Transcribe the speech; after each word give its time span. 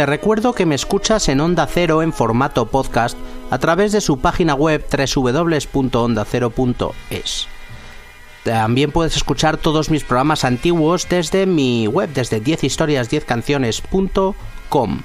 Te 0.00 0.06
recuerdo 0.06 0.54
que 0.54 0.64
me 0.64 0.76
escuchas 0.76 1.28
en 1.28 1.42
Onda 1.42 1.66
Cero 1.66 2.00
en 2.00 2.14
formato 2.14 2.70
podcast 2.70 3.18
a 3.50 3.58
través 3.58 3.92
de 3.92 4.00
su 4.00 4.18
página 4.18 4.54
web 4.54 4.82
www.ondacero.es. 4.90 7.48
También 8.42 8.92
puedes 8.92 9.16
escuchar 9.16 9.58
todos 9.58 9.90
mis 9.90 10.04
programas 10.04 10.46
antiguos 10.46 11.06
desde 11.06 11.44
mi 11.44 11.86
web, 11.86 12.08
desde 12.14 12.42
10historias10canciones.com. 12.42 15.02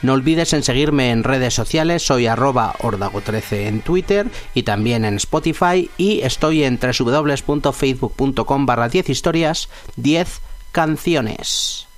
No 0.00 0.12
olvides 0.14 0.54
en 0.54 0.62
seguirme 0.62 1.10
en 1.10 1.22
redes 1.22 1.52
sociales, 1.52 2.02
soy 2.02 2.26
arroba 2.26 2.76
ordago13 2.78 3.66
en 3.66 3.82
Twitter 3.82 4.26
y 4.54 4.62
también 4.62 5.04
en 5.04 5.16
Spotify 5.16 5.90
y 5.98 6.22
estoy 6.22 6.64
en 6.64 6.80
www.facebook.com 6.80 8.64
barra 8.64 8.88
10 8.88 9.10
historias 9.10 9.68
10 9.96 10.40
canciones. 10.72 11.89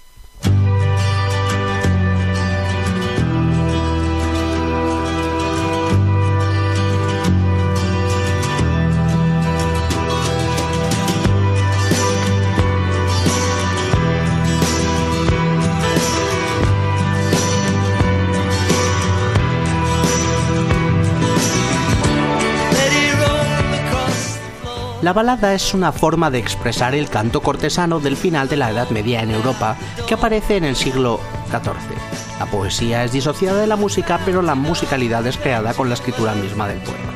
La 25.02 25.12
balada 25.12 25.52
es 25.52 25.74
una 25.74 25.90
forma 25.90 26.30
de 26.30 26.38
expresar 26.38 26.94
el 26.94 27.10
canto 27.10 27.40
cortesano 27.40 27.98
del 27.98 28.16
final 28.16 28.48
de 28.48 28.56
la 28.56 28.70
Edad 28.70 28.90
Media 28.90 29.20
en 29.20 29.32
Europa 29.32 29.76
que 30.06 30.14
aparece 30.14 30.56
en 30.56 30.62
el 30.62 30.76
siglo 30.76 31.18
XIV. 31.50 31.98
La 32.38 32.46
poesía 32.46 33.02
es 33.02 33.10
disociada 33.10 33.60
de 33.60 33.66
la 33.66 33.74
música, 33.74 34.20
pero 34.24 34.42
la 34.42 34.54
musicalidad 34.54 35.26
es 35.26 35.38
creada 35.38 35.74
con 35.74 35.88
la 35.88 35.94
escritura 35.94 36.34
misma 36.34 36.68
del 36.68 36.78
poema. 36.78 37.12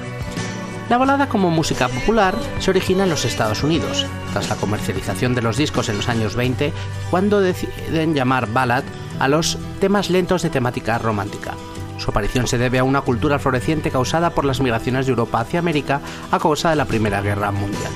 La 0.89 0.99
balada 0.99 1.29
como 1.29 1.49
música 1.51 1.87
popular 1.87 2.35
se 2.59 2.71
origina 2.71 3.05
en 3.05 3.11
los 3.11 3.25
Estados 3.25 3.63
Unidos, 3.63 4.05
tras 4.33 4.49
la 4.49 4.57
comercialización 4.57 5.37
de 5.37 5.43
los 5.43 5.57
discos 5.57 5.89
en 5.89 5.99
los 5.99 6.09
años 6.09 6.35
20, 6.35 6.73
cuando 7.13 7.41
deciden 7.41 8.15
llamar 8.15 8.53
ballad 8.53 8.83
a 9.21 9.29
los 9.29 9.59
temas 9.79 10.11
lentos 10.11 10.43
de 10.43 10.51
temática 10.51 10.99
romántica. 10.99 11.55
Su 11.99 12.11
aparición 12.11 12.47
se 12.47 12.59
debe 12.59 12.79
a 12.79 12.85
una 12.85 13.01
cultura 13.01 13.39
floreciente 13.39 13.91
causada 13.91 14.31
por 14.31 14.45
las 14.45 14.61
migraciones 14.61 15.07
de 15.07 15.11
Europa 15.11 15.41
hacia 15.41 15.61
América 15.61 16.01
a 16.31 16.39
causa 16.39 16.71
de 16.71 16.77
la 16.77 16.85
Primera 16.85 17.23
Guerra 17.23 17.51
Mundial. 17.53 17.93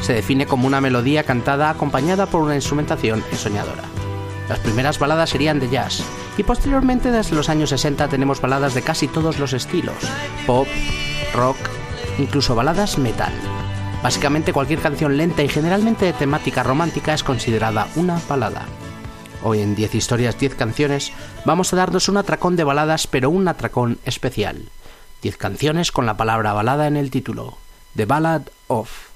Se 0.00 0.14
define 0.14 0.46
como 0.46 0.66
una 0.66 0.80
melodía 0.80 1.24
cantada 1.24 1.70
acompañada 1.70 2.26
por 2.26 2.42
una 2.42 2.54
instrumentación 2.54 3.22
ensoñadora. 3.30 3.84
Las 4.48 4.58
primeras 4.58 4.98
baladas 4.98 5.30
serían 5.30 5.60
de 5.60 5.70
jazz, 5.70 6.02
y 6.36 6.42
posteriormente 6.42 7.10
desde 7.10 7.36
los 7.36 7.48
años 7.48 7.70
60 7.70 8.08
tenemos 8.08 8.40
baladas 8.40 8.74
de 8.74 8.82
casi 8.82 9.06
todos 9.06 9.38
los 9.38 9.52
estilos, 9.52 9.96
pop, 10.46 10.66
rock, 11.34 11.56
incluso 12.18 12.54
baladas 12.54 12.98
metal. 12.98 13.32
Básicamente 14.02 14.52
cualquier 14.52 14.80
canción 14.80 15.16
lenta 15.16 15.42
y 15.42 15.48
generalmente 15.48 16.06
de 16.06 16.12
temática 16.12 16.62
romántica 16.62 17.14
es 17.14 17.22
considerada 17.22 17.86
una 17.94 18.20
balada. 18.28 18.66
Hoy 19.44 19.60
en 19.60 19.74
10 19.74 19.96
historias, 19.96 20.38
10 20.38 20.54
canciones, 20.54 21.12
vamos 21.44 21.72
a 21.72 21.76
darnos 21.76 22.08
un 22.08 22.16
atracón 22.16 22.54
de 22.54 22.62
baladas, 22.62 23.08
pero 23.08 23.28
un 23.28 23.48
atracón 23.48 23.98
especial. 24.04 24.68
10 25.22 25.36
canciones 25.36 25.90
con 25.90 26.06
la 26.06 26.16
palabra 26.16 26.52
balada 26.52 26.86
en 26.86 26.96
el 26.96 27.10
título. 27.10 27.58
The 27.96 28.06
Ballad 28.06 28.42
of. 28.68 29.10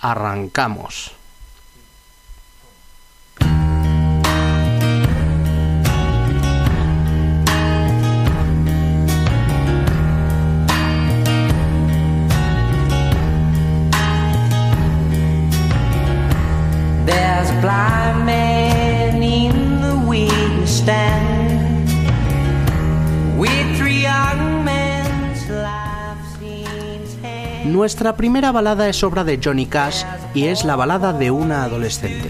Arrancamos. 0.00 1.12
There's 17.06 17.50
a 17.50 17.60
blind 17.60 18.26
man 18.26 18.41
Nuestra 27.64 28.16
primera 28.16 28.50
balada 28.50 28.88
es 28.88 29.04
obra 29.04 29.22
de 29.22 29.38
Johnny 29.42 29.66
Cash 29.66 30.02
y 30.34 30.46
es 30.46 30.64
la 30.64 30.74
balada 30.74 31.12
de 31.12 31.30
una 31.30 31.62
adolescente. 31.62 32.28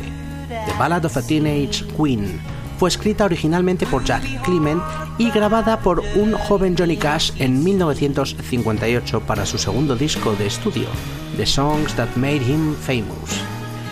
The 0.48 0.78
Ballad 0.78 1.06
of 1.06 1.16
a 1.16 1.22
Teenage 1.22 1.86
Queen 1.96 2.38
fue 2.78 2.90
escrita 2.90 3.24
originalmente 3.24 3.86
por 3.86 4.04
Jack 4.04 4.42
Clement 4.42 4.82
y 5.16 5.30
grabada 5.30 5.80
por 5.80 6.00
un 6.16 6.34
joven 6.34 6.74
Johnny 6.76 6.98
Cash 6.98 7.32
en 7.38 7.64
1958 7.64 9.20
para 9.20 9.46
su 9.46 9.56
segundo 9.56 9.96
disco 9.96 10.34
de 10.34 10.46
estudio, 10.46 10.88
The 11.36 11.46
Songs 11.46 11.94
That 11.94 12.14
Made 12.16 12.36
Him 12.36 12.74
Famous. 12.74 13.40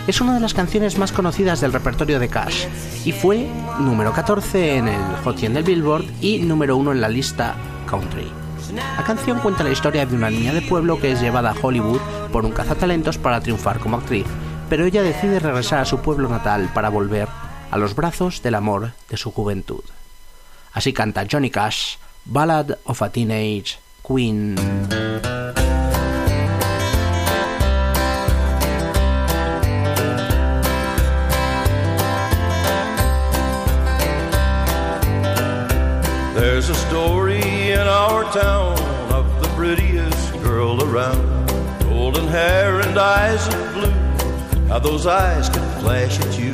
Es 0.07 0.21
una 0.21 0.35
de 0.35 0.41
las 0.41 0.53
canciones 0.53 0.99
más 0.99 1.11
conocidas 1.11 1.59
del 1.61 1.73
repertorio 1.73 2.19
de 2.19 2.29
Cash 2.29 2.65
y 3.03 3.13
fue 3.13 3.47
número 3.79 4.13
14 4.13 4.77
en 4.77 4.87
el 4.89 5.15
Hot 5.23 5.37
100 5.37 5.55
del 5.55 5.63
Billboard 5.63 6.05
y 6.21 6.39
número 6.39 6.77
1 6.77 6.91
en 6.91 7.01
la 7.01 7.09
lista 7.09 7.55
Country. 7.89 8.40
La 8.73 9.03
canción 9.03 9.39
cuenta 9.39 9.63
la 9.63 9.71
historia 9.71 10.05
de 10.05 10.15
una 10.15 10.29
niña 10.29 10.53
de 10.53 10.61
pueblo 10.61 10.99
que 10.99 11.11
es 11.11 11.21
llevada 11.21 11.51
a 11.51 11.55
Hollywood 11.61 11.99
por 12.31 12.45
un 12.45 12.51
cazatalentos 12.51 13.17
para 13.17 13.41
triunfar 13.41 13.79
como 13.79 13.97
actriz, 13.97 14.25
pero 14.69 14.85
ella 14.85 15.01
decide 15.01 15.39
regresar 15.39 15.79
a 15.79 15.85
su 15.85 15.99
pueblo 15.99 16.29
natal 16.29 16.69
para 16.73 16.89
volver 16.89 17.27
a 17.69 17.77
los 17.77 17.95
brazos 17.95 18.41
del 18.41 18.55
amor 18.55 18.93
de 19.09 19.17
su 19.17 19.31
juventud. 19.31 19.83
Así 20.73 20.93
canta 20.93 21.25
Johnny 21.29 21.49
Cash, 21.49 21.97
Ballad 22.25 22.77
of 22.85 23.01
a 23.01 23.11
Teenage 23.11 23.79
Queen. 24.07 24.55
There's 36.33 36.69
a 36.69 36.75
story 36.75 37.30
our 38.21 38.33
town 38.33 38.77
of 39.11 39.25
the 39.41 39.47
prettiest 39.55 40.33
girl 40.43 40.83
around. 40.83 41.47
Golden 41.79 42.27
hair 42.27 42.79
and 42.81 42.97
eyes 42.97 43.47
of 43.47 43.73
blue. 43.73 44.67
How 44.67 44.79
those 44.79 45.07
eyes 45.07 45.49
can 45.49 45.81
flash 45.81 46.19
at 46.19 46.39
you. 46.39 46.53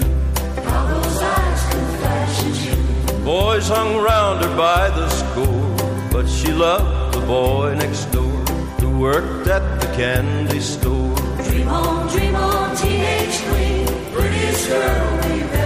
How 0.64 0.86
those 0.88 1.18
eyes 1.22 1.62
can 1.72 1.86
flash 2.00 2.44
at 2.50 2.58
you. 2.68 3.26
Boys 3.26 3.68
hung 3.68 3.98
round 3.98 4.46
her 4.46 4.56
by 4.56 4.90
the 4.90 5.10
score, 5.10 6.10
but 6.10 6.28
she 6.28 6.54
loved 6.54 7.16
the 7.16 7.26
boy 7.26 7.76
next 7.76 8.06
door 8.12 8.38
who 8.80 9.00
worked 9.00 9.48
at 9.48 9.82
the 9.82 9.88
candy 9.88 10.62
store. 10.62 11.16
Dream 11.44 11.68
on, 11.68 12.08
dream 12.08 12.36
on, 12.36 12.76
teenage 12.78 13.40
queen, 13.50 13.88
prettiest 14.14 14.70
girl 14.70 15.20
we've 15.30 15.57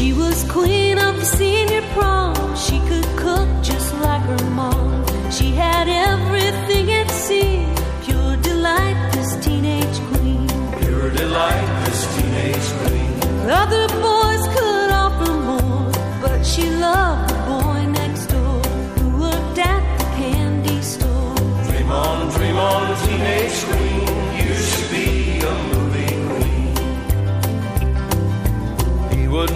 She 0.00 0.14
was 0.14 0.44
queen 0.44 0.96
of 0.96 1.18
the 1.20 1.26
senior 1.26 1.82
prom. 1.92 2.56
She 2.56 2.78
could 2.88 3.04
cook 3.18 3.48
just 3.62 3.94
like 3.96 4.22
her 4.22 4.50
mom. 4.52 5.04
She 5.30 5.52
had 5.52 5.88
everything 5.88 6.90
at 6.90 7.10
sea. 7.10 7.68
Pure 8.04 8.36
delight, 8.38 8.96
this 9.12 9.36
teenage 9.44 9.98
queen. 10.08 10.48
Pure 10.80 11.10
delight, 11.10 11.66
this 11.84 12.00
teenage 12.16 12.68
queen. 12.80 13.12
Other 13.50 13.86
boys 14.08 14.44
could 14.56 14.90
offer 15.04 15.32
more, 15.48 15.92
but 16.22 16.46
she 16.46 16.64
loved 16.70 17.28
the 17.28 17.38
boy 17.52 17.84
next 18.00 18.24
door 18.32 18.62
who 18.96 19.20
worked 19.20 19.58
at 19.58 19.82
the 19.98 20.04
candy 20.16 20.80
store. 20.80 21.34
Dream 21.68 21.90
on, 21.92 22.32
dream 22.32 22.56
on, 22.56 22.96
teenage 23.04 23.64
queen. 23.64 23.89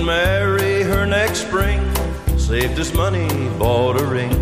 Marry 0.05 0.83
her 0.83 1.07
next 1.07 1.47
spring, 1.47 1.81
saved 2.37 2.77
his 2.77 2.93
money, 2.93 3.29
bought 3.59 3.99
a 4.01 4.05
ring. 4.05 4.35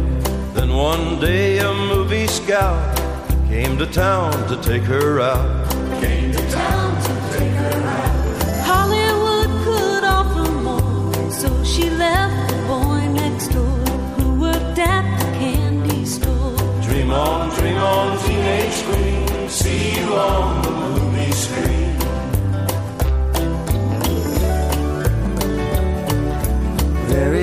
Then 0.55 0.75
one 0.75 1.21
day 1.21 1.59
a 1.59 1.73
movie 1.73 2.27
scout 2.27 2.97
came 3.49 3.79
to 3.79 3.87
town 3.87 4.33
to 4.49 4.57
take 4.61 4.83
her 4.83 5.21
out. 5.21 5.71
Came 6.01 6.33
to 6.33 6.51
town 6.51 7.03
to 7.03 7.39
take 7.39 7.53
her 7.53 7.81
out. 7.99 8.67
Hollywood 8.71 9.51
could 9.65 10.05
offer 10.05 10.51
more, 10.51 11.31
so 11.31 11.49
she 11.65 11.89
left 11.91 12.51
the 12.51 12.59
boy 12.67 13.01
next 13.13 13.49
door 13.49 13.79
who 14.17 14.41
worked 14.41 14.79
at 14.79 15.05
the 15.21 15.39
candy 15.39 16.05
store. 16.05 16.57
Dream 16.83 17.11
on, 17.13 17.51
dream 17.57 17.77
on, 17.77 18.19
teenage 18.27 18.83
queen. 18.85 19.49
See 19.49 20.01
you 20.01 20.15
on 20.15 20.52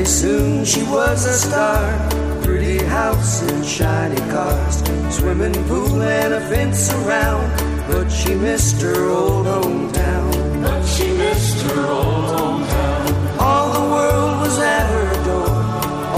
soon 0.09 0.65
she 0.65 0.81
was 0.83 1.25
a 1.25 1.33
star. 1.33 2.09
Pretty 2.41 2.83
house 2.83 3.43
and 3.43 3.63
shiny 3.63 4.19
cars. 4.31 4.77
Swimming 5.15 5.53
pool 5.67 6.01
and 6.01 6.33
a 6.33 6.41
fence 6.49 6.91
around. 6.93 7.47
But 7.87 8.09
she 8.09 8.33
missed 8.33 8.81
her 8.81 9.09
old 9.09 9.45
hometown. 9.45 10.63
But 10.63 10.83
she 10.83 11.07
missed 11.13 11.61
her 11.67 11.85
old 11.85 12.25
hometown. 12.35 13.39
All 13.39 13.71
the 13.71 13.85
world 13.95 14.41
was 14.41 14.57
at 14.59 14.85
her 14.95 15.13
door. 15.29 15.55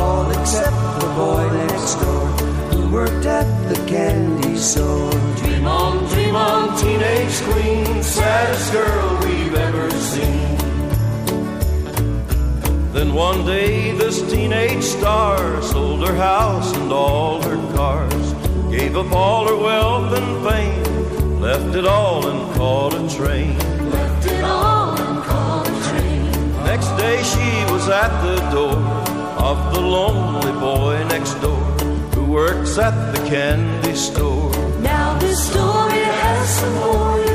All 0.02 0.32
except 0.40 0.80
the 1.02 1.10
boy 1.22 1.44
next 1.62 1.96
door. 1.96 2.28
Who 2.72 2.94
worked 2.94 3.26
at 3.26 3.50
the 3.68 3.80
candy 3.88 4.56
store. 4.56 5.12
Dream 5.36 5.68
on, 5.68 6.08
dream 6.10 6.36
on, 6.36 6.78
teenage 6.78 7.42
queen. 7.42 8.02
Saddest 8.02 8.72
girl 8.72 9.20
we've 9.26 9.54
ever 9.54 9.92
seen. 9.92 10.61
Then 13.02 13.16
one 13.16 13.44
day 13.48 13.94
this 13.94 14.22
teenage 14.32 14.84
star 14.84 15.60
sold 15.64 16.08
her 16.08 16.16
house 16.16 16.72
and 16.78 16.94
all 16.94 17.42
her 17.42 17.58
cars. 17.76 18.34
Gave 18.70 18.96
up 18.96 19.12
all 19.12 19.48
her 19.48 19.58
wealth 19.58 20.14
and 20.16 20.48
fame. 20.48 21.42
Left 21.42 21.76
it 21.76 21.88
all 21.88 22.28
and 22.28 22.54
caught 22.54 22.94
a 22.94 23.10
train. 23.18 23.58
Left 23.90 24.28
it 24.28 24.44
all 24.44 24.92
and 25.02 25.24
caught 25.24 25.68
a 25.68 25.90
train. 25.90 26.32
Next 26.64 26.90
day 27.02 27.18
she 27.24 27.74
was 27.74 27.90
at 27.90 28.14
the 28.22 28.38
door 28.52 28.78
of 29.50 29.74
the 29.74 29.82
lonely 29.82 30.52
boy 30.60 31.04
next 31.06 31.34
door 31.42 31.64
who 32.14 32.32
works 32.32 32.78
at 32.78 33.16
the 33.16 33.28
candy 33.28 33.96
store. 33.96 34.52
Now 34.78 35.18
this 35.18 35.50
story 35.50 36.04
has 36.22 36.50
some 36.60 36.76
more. 36.76 37.31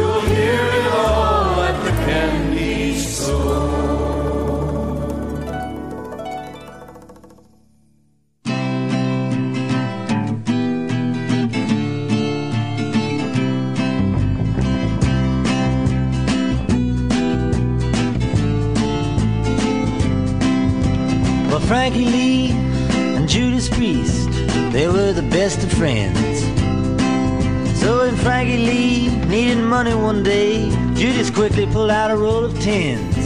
Frankie 21.66 22.04
Lee 22.04 22.50
and 23.16 23.28
Judas 23.28 23.68
Priest, 23.68 24.30
they 24.70 24.86
were 24.86 25.12
the 25.12 25.26
best 25.30 25.64
of 25.64 25.72
friends. 25.72 26.44
So 27.80 28.04
when 28.04 28.16
Frankie 28.16 28.58
Lee 28.58 29.08
needed 29.26 29.58
money 29.58 29.92
one 29.92 30.22
day, 30.22 30.70
Judas 30.94 31.28
quickly 31.30 31.66
pulled 31.66 31.90
out 31.90 32.12
a 32.12 32.16
roll 32.16 32.44
of 32.44 32.54
tens. 32.60 33.16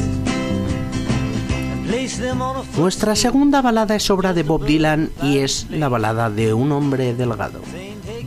Nuestra 2.78 3.14
segunda 3.14 3.60
balada 3.60 3.94
es 3.94 4.10
obra 4.10 4.32
de 4.32 4.42
Bob 4.42 4.64
Dylan 4.64 5.10
y 5.22 5.38
es 5.38 5.66
la 5.68 5.90
balada 5.90 6.30
de 6.30 6.54
un 6.54 6.72
hombre 6.72 7.12
delgado. 7.14 7.60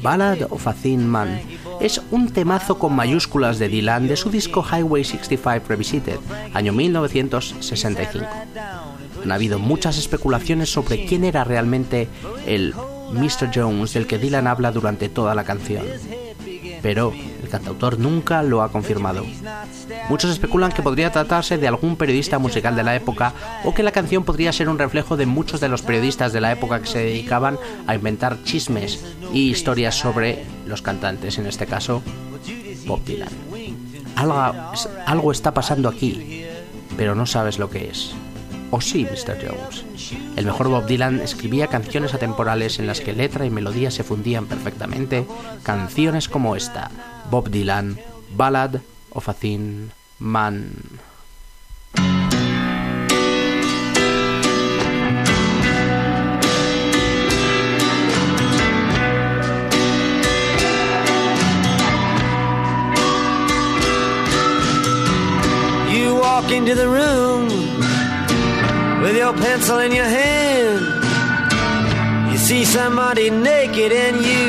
Ballad 0.03 0.43
of 0.51 0.67
a 0.67 0.73
Thin 0.73 1.07
Man 1.07 1.39
es 1.81 2.01
un 2.11 2.29
temazo 2.29 2.77
con 2.77 2.95
mayúsculas 2.95 3.57
de 3.57 3.67
Dylan 3.67 4.07
de 4.07 4.17
su 4.17 4.29
disco 4.29 4.63
Highway 4.63 5.03
65 5.03 5.65
Revisited, 5.67 6.19
año 6.53 6.71
1965. 6.71 8.27
Han 9.23 9.31
habido 9.31 9.59
muchas 9.59 9.97
especulaciones 9.97 10.71
sobre 10.71 11.05
quién 11.05 11.23
era 11.23 11.43
realmente 11.43 12.09
el 12.45 12.73
Mr. 13.13 13.51
Jones 13.53 13.93
del 13.93 14.07
que 14.07 14.17
Dylan 14.17 14.47
habla 14.47 14.71
durante 14.71 15.09
toda 15.09 15.35
la 15.35 15.43
canción. 15.43 15.85
Pero 16.81 17.13
el 17.41 17.47
cantautor 17.47 17.97
nunca 17.97 18.43
lo 18.43 18.61
ha 18.61 18.71
confirmado. 18.71 19.25
Muchos 20.09 20.31
especulan 20.31 20.73
que 20.73 20.81
podría 20.81 21.11
tratarse 21.11 21.57
de 21.57 21.67
algún 21.67 21.95
periodista 21.95 22.39
musical 22.39 22.75
de 22.75 22.83
la 22.83 22.95
época 22.95 23.33
o 23.63 23.73
que 23.73 23.83
la 23.83 23.93
canción 23.93 24.25
podría 24.25 24.51
ser 24.51 24.67
un 24.67 24.79
reflejo 24.79 25.15
de 25.15 25.25
muchos 25.25 25.61
de 25.61 25.69
los 25.69 25.81
periodistas 25.81 26.33
de 26.33 26.41
la 26.41 26.51
época 26.51 26.81
que 26.81 26.87
se 26.87 26.99
dedicaban 26.99 27.57
a 27.87 27.95
inventar 27.95 28.43
chismes 28.43 29.05
y 29.31 29.49
historias 29.49 29.95
sobre 29.95 30.43
los 30.67 30.81
cantantes, 30.81 31.37
en 31.37 31.45
este 31.45 31.65
caso 31.65 32.01
Bob 32.85 33.03
Dylan. 33.05 33.29
Algo, 34.15 34.53
algo 35.05 35.31
está 35.31 35.53
pasando 35.53 35.87
aquí, 35.87 36.45
pero 36.97 37.15
no 37.15 37.25
sabes 37.25 37.59
lo 37.59 37.69
que 37.69 37.89
es. 37.89 38.13
¿O 38.75 38.81
sí, 38.81 39.05
Mr. 39.05 39.37
Jones? 39.39 39.85
El 40.35 40.47
mejor 40.47 40.67
Bob 40.67 40.87
Dylan 40.87 41.19
escribía 41.19 41.67
canciones 41.67 42.15
atemporales 42.15 42.79
en 42.79 42.87
las 42.87 43.01
que 43.01 43.13
letra 43.13 43.45
y 43.45 43.51
melodía 43.51 43.91
se 43.91 44.03
fundían 44.03 44.47
perfectamente, 44.47 45.27
canciones 45.61 46.27
como 46.27 46.55
esta, 46.55 46.89
Bob 47.29 47.51
Dylan, 47.51 47.99
Ballad 48.35 48.77
of 49.11 49.29
a 49.29 49.33
Thin 49.35 49.91
Man. 50.17 50.71
Into 66.49 66.75
the 66.75 66.87
room 66.87 67.32
your 69.23 69.33
pencil 69.35 69.79
in 69.79 69.93
your 69.93 70.11
hand. 70.21 70.81
You 72.29 72.37
see 72.37 72.65
somebody 72.65 73.29
naked 73.29 73.93
and 73.93 74.17
you 74.31 74.47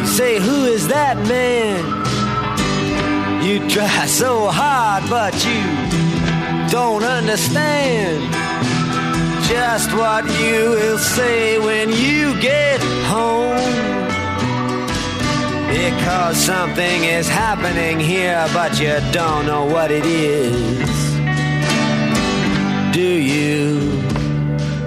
you 0.00 0.06
say, 0.06 0.38
Who 0.38 0.66
is 0.66 0.86
that 0.88 1.16
man? 1.34 1.80
You 3.42 3.66
try 3.70 4.04
so 4.04 4.48
hard, 4.52 5.02
but 5.08 5.32
you 5.48 5.62
don't 6.68 7.04
understand 7.04 8.20
just 9.48 9.88
what 9.94 10.24
you 10.42 10.58
will 10.76 10.98
say 10.98 11.58
when 11.58 11.88
you 11.88 12.38
get 12.38 12.80
home. 13.14 13.70
Because 15.72 16.36
something 16.36 17.04
is 17.04 17.26
happening 17.30 17.98
here, 17.98 18.46
but 18.52 18.78
you 18.78 18.94
don't 19.10 19.46
know 19.46 19.64
what 19.64 19.90
it 19.90 20.04
is. 20.04 21.09
Do 22.92 23.00
you, 23.00 23.78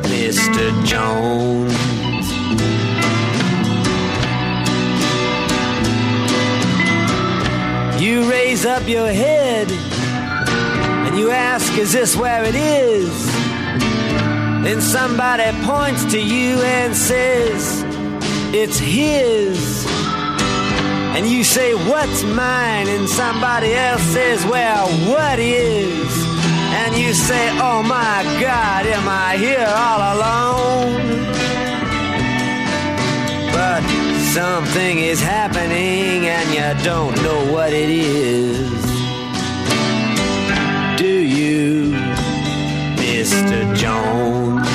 Mr. 0.03 0.85
Jones? 0.85 1.73
You 8.01 8.29
raise 8.29 8.65
up 8.65 8.85
your 8.89 9.07
head 9.07 9.71
and 9.71 11.17
you 11.17 11.31
ask, 11.31 11.77
Is 11.77 11.93
this 11.93 12.17
where 12.17 12.43
it 12.43 12.55
is? 12.55 13.25
Then 14.65 14.81
somebody 14.81 15.49
points 15.65 16.03
to 16.11 16.19
you 16.19 16.61
and 16.61 16.93
says, 16.93 17.83
It's 18.53 18.77
his. 18.79 19.85
And 21.15 21.25
you 21.25 21.45
say, 21.45 21.73
What's 21.73 22.23
mine? 22.23 22.89
And 22.89 23.07
somebody 23.07 23.73
else 23.73 24.01
says, 24.01 24.45
Well, 24.45 24.89
what 25.09 25.39
is? 25.39 26.32
And 26.93 27.01
you 27.01 27.15
say, 27.15 27.49
Oh 27.53 27.81
my 27.81 28.21
God, 28.39 28.85
am 28.85 29.09
I 29.09 29.35
here 29.35 29.65
all 29.67 30.01
alone? 30.13 31.25
But 33.51 33.81
something 34.31 34.99
is 34.99 35.19
happening 35.19 36.27
and 36.27 36.47
you 36.53 36.83
don't 36.83 37.15
know 37.23 37.51
what 37.51 37.73
it 37.73 37.89
is. 37.89 38.83
Do 40.99 41.07
you, 41.07 41.93
Mr. 42.97 43.75
Jones? 43.75 44.67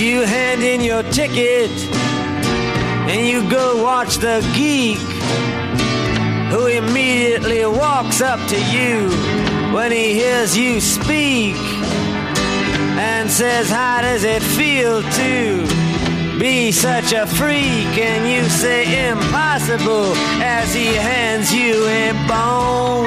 You 0.00 0.22
hand 0.22 0.62
in 0.62 0.80
your 0.80 1.02
ticket 1.02 1.70
and 3.10 3.26
you 3.26 3.46
go 3.50 3.82
watch 3.82 4.16
the 4.16 4.40
geek 4.54 5.19
who 6.50 6.66
immediately 6.66 7.64
walks 7.64 8.20
up 8.20 8.40
to 8.48 8.58
you 8.74 9.08
when 9.74 9.92
he 9.92 10.14
hears 10.14 10.56
you 10.56 10.80
speak 10.80 11.56
and 12.98 13.30
says, 13.30 13.70
How 13.70 14.02
does 14.02 14.24
it 14.24 14.42
feel 14.42 15.02
to 15.02 16.38
be 16.38 16.72
such 16.72 17.12
a 17.12 17.26
freak? 17.26 17.92
And 17.98 18.28
you 18.28 18.48
say, 18.50 19.08
Impossible, 19.10 20.12
as 20.42 20.74
he 20.74 20.86
hands 20.86 21.52
you 21.54 21.86
a 21.86 22.12
bone 22.28 23.06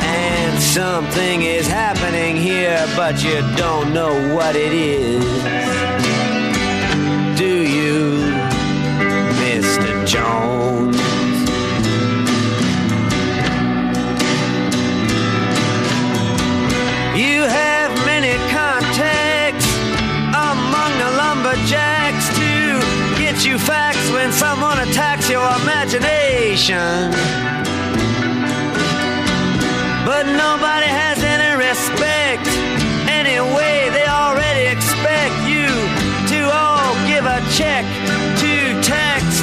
and 0.00 0.62
Something 0.62 1.42
is 1.42 1.68
happening 1.68 2.36
here, 2.36 2.84
but 2.96 3.22
you 3.22 3.42
don't 3.56 3.92
know 3.92 4.34
what 4.34 4.56
it 4.56 4.72
is. 4.72 5.83
Jones? 10.14 10.96
You 17.18 17.42
have 17.42 17.90
many 18.06 18.34
contacts 18.54 19.66
among 20.30 20.90
the 21.02 21.10
lumberjacks 21.18 22.28
to 22.38 22.78
get 23.18 23.44
you 23.44 23.58
facts 23.58 24.08
when 24.12 24.30
someone 24.30 24.78
attacks 24.86 25.28
your 25.28 25.48
imagination. 25.62 27.10
But 30.06 30.26
nobody 30.30 30.86
has 30.86 31.18
any 31.24 31.50
respect. 31.58 32.46
Anyway, 33.10 33.90
they 33.90 34.06
already 34.06 34.66
expect 34.70 35.34
you 35.50 35.66
to 36.30 36.40
all 36.54 36.94
give 37.10 37.26
a 37.26 37.40
check 37.58 38.03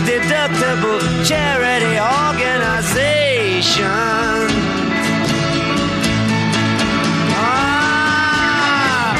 deductible 0.05 0.99
charity 1.27 1.99
organization. 1.99 3.85
Ah, 7.43 9.15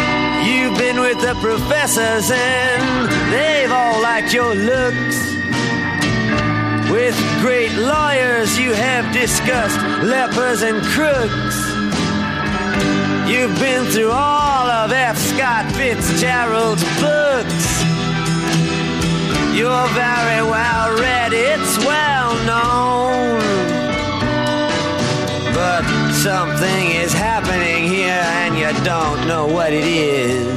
you've 0.45 0.77
been 0.77 0.99
with 0.99 1.19
the 1.21 1.35
professors 1.41 2.31
and 2.31 3.09
they've 3.31 3.71
all 3.71 4.01
liked 4.01 4.33
your 4.33 4.53
looks. 4.55 5.31
With 6.91 7.15
great 7.39 7.71
lawyers, 7.73 8.59
you 8.59 8.73
have 8.73 9.13
discussed 9.13 9.79
lepers 10.03 10.61
and 10.61 10.81
crooks. 10.83 11.57
You've 13.31 13.57
been 13.59 13.85
through 13.91 14.11
all 14.11 14.69
of 14.69 14.91
F. 14.91 15.17
Scott 15.17 15.71
Fitzgerald's 15.71 16.83
books. 16.99 17.50
You're 19.53 19.87
very 19.89 20.41
well 20.49 20.97
read, 20.97 21.33
it's 21.33 21.77
well 21.79 22.33
known. 22.45 23.39
But 25.53 25.83
something 26.13 26.91
is 26.91 27.11
happening 27.11 27.83
here 27.83 28.23
and 28.41 28.57
you 28.57 28.71
don't 28.85 29.27
know 29.27 29.47
what 29.47 29.73
it 29.73 29.83
is. 29.83 30.47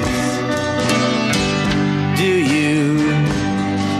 Do 2.16 2.32
you, 2.54 2.98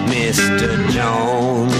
Mr. 0.06 0.88
Jones? 0.90 1.74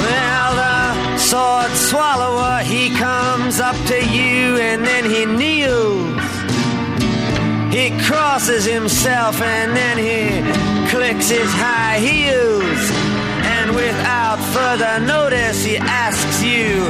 Well, 0.00 0.54
the 0.54 1.18
sword 1.18 1.72
swallower, 1.72 2.62
he 2.62 2.90
comes 2.96 3.58
up 3.58 3.76
to 3.88 3.96
you 3.96 4.58
and 4.58 4.86
then 4.86 5.04
he 5.10 5.26
kneels. 5.26 6.07
He 7.88 7.98
crosses 8.00 8.66
himself 8.66 9.40
and 9.40 9.74
then 9.74 9.96
he 9.96 10.90
clicks 10.90 11.30
his 11.30 11.50
high 11.54 11.98
heels. 11.98 12.90
And 13.56 13.74
without 13.74 14.36
further 14.52 15.00
notice, 15.06 15.64
he 15.64 15.78
asks 15.78 16.42
you 16.42 16.84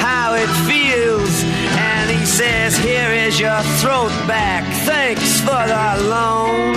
how 0.00 0.34
it 0.34 0.50
feels. 0.66 1.44
And 1.78 2.10
he 2.10 2.26
says, 2.26 2.76
Here 2.76 3.12
is 3.12 3.38
your 3.38 3.62
throat 3.78 4.10
back. 4.26 4.64
Thanks 4.84 5.38
for 5.38 5.62
the 5.74 6.08
loan. 6.08 6.74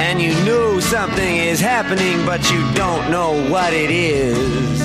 And 0.00 0.18
you 0.22 0.32
know 0.46 0.80
something 0.80 1.36
is 1.36 1.60
happening, 1.60 2.24
but 2.24 2.50
you 2.50 2.60
don't 2.72 3.10
know 3.10 3.32
what 3.50 3.74
it 3.74 3.90
is. 3.90 4.80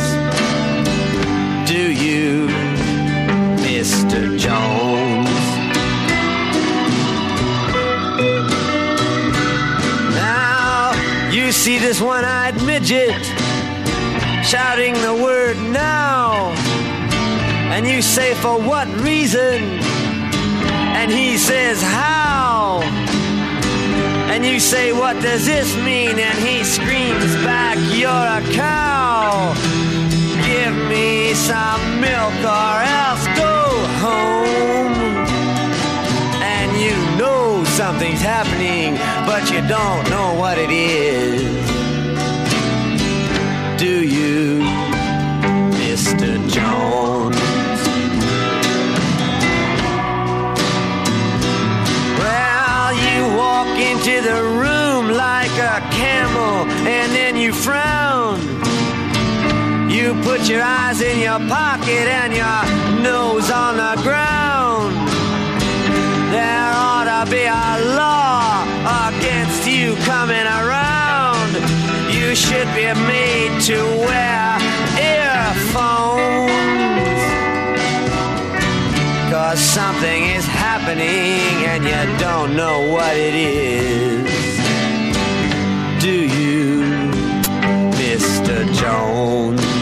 Do 1.66 1.90
you, 1.90 2.48
Mr. 3.64 4.38
Jones? 4.38 5.25
See 11.56 11.80
this 11.80 12.02
one 12.02 12.26
eyed 12.26 12.62
midget 12.64 13.24
shouting 14.44 14.94
the 15.02 15.16
word 15.24 15.58
now. 15.72 16.52
And 17.74 17.88
you 17.88 18.02
say, 18.02 18.36
For 18.36 18.60
what 18.60 18.88
reason? 19.02 19.64
And 21.00 21.10
he 21.10 21.38
says, 21.38 21.82
How? 21.82 22.82
And 24.32 24.46
you 24.46 24.60
say, 24.60 24.92
What 24.92 25.22
does 25.22 25.46
this 25.46 25.76
mean? 25.78 26.20
And 26.20 26.38
he 26.40 26.64
screams 26.64 27.34
back, 27.48 27.78
You're 27.96 28.10
a 28.12 28.42
cow. 28.54 29.54
Give 30.46 30.76
me 30.90 31.34
some 31.34 32.02
milk 32.02 32.38
or 32.44 32.76
else 33.02 33.26
go 33.38 33.56
home. 34.04 34.94
And 36.44 36.70
you 36.78 36.96
know 37.18 37.64
something's 37.64 38.22
happening, 38.22 38.98
but 39.25 39.51
you 39.51 39.62
don't 39.67 40.10
know 40.10 40.36
what 40.36 40.58
it 40.58 40.70
is. 40.70 41.41
Do 43.79 44.05
you, 44.05 44.60
Mr. 45.82 46.29
Jones? 46.48 47.36
Well, 52.20 52.94
you 53.05 53.20
walk 53.36 53.74
into 53.89 54.22
the 54.22 54.41
room 54.62 55.12
like 55.12 55.55
a 55.74 55.79
camel 55.91 56.70
and 56.88 57.12
then 57.12 57.36
you 57.36 57.51
frown. 57.51 58.39
You 59.89 60.13
put 60.24 60.48
your 60.48 60.62
eyes 60.62 61.01
in 61.01 61.20
your 61.20 61.39
pocket 61.50 62.08
and 62.22 62.32
your 62.34 63.01
nose 63.01 63.50
on 63.50 63.77
the 63.77 64.01
ground. 64.03 64.35
Should 72.36 72.68
be 72.75 72.94
made 73.08 73.62
to 73.62 73.77
wear 74.06 74.58
earphones. 75.00 76.51
Cause 79.32 79.60
something 79.60 80.25
is 80.25 80.46
happening 80.46 81.65
and 81.65 81.86
you 81.86 82.18
don't 82.20 82.58
know 82.58 82.92
what 82.92 83.15
it 83.15 83.36
is. 83.36 84.27
Do 86.04 86.12
you, 86.12 86.84
Mr. 87.96 88.70
Jones? 88.74 89.75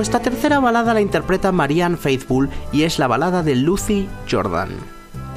Nuestra 0.00 0.20
tercera 0.20 0.60
balada 0.60 0.94
la 0.94 1.02
interpreta 1.02 1.52
Marianne 1.52 1.98
Faithfull 1.98 2.48
y 2.72 2.84
es 2.84 2.98
la 2.98 3.06
balada 3.06 3.42
de 3.42 3.54
Lucy 3.54 4.08
Jordan. 4.30 4.70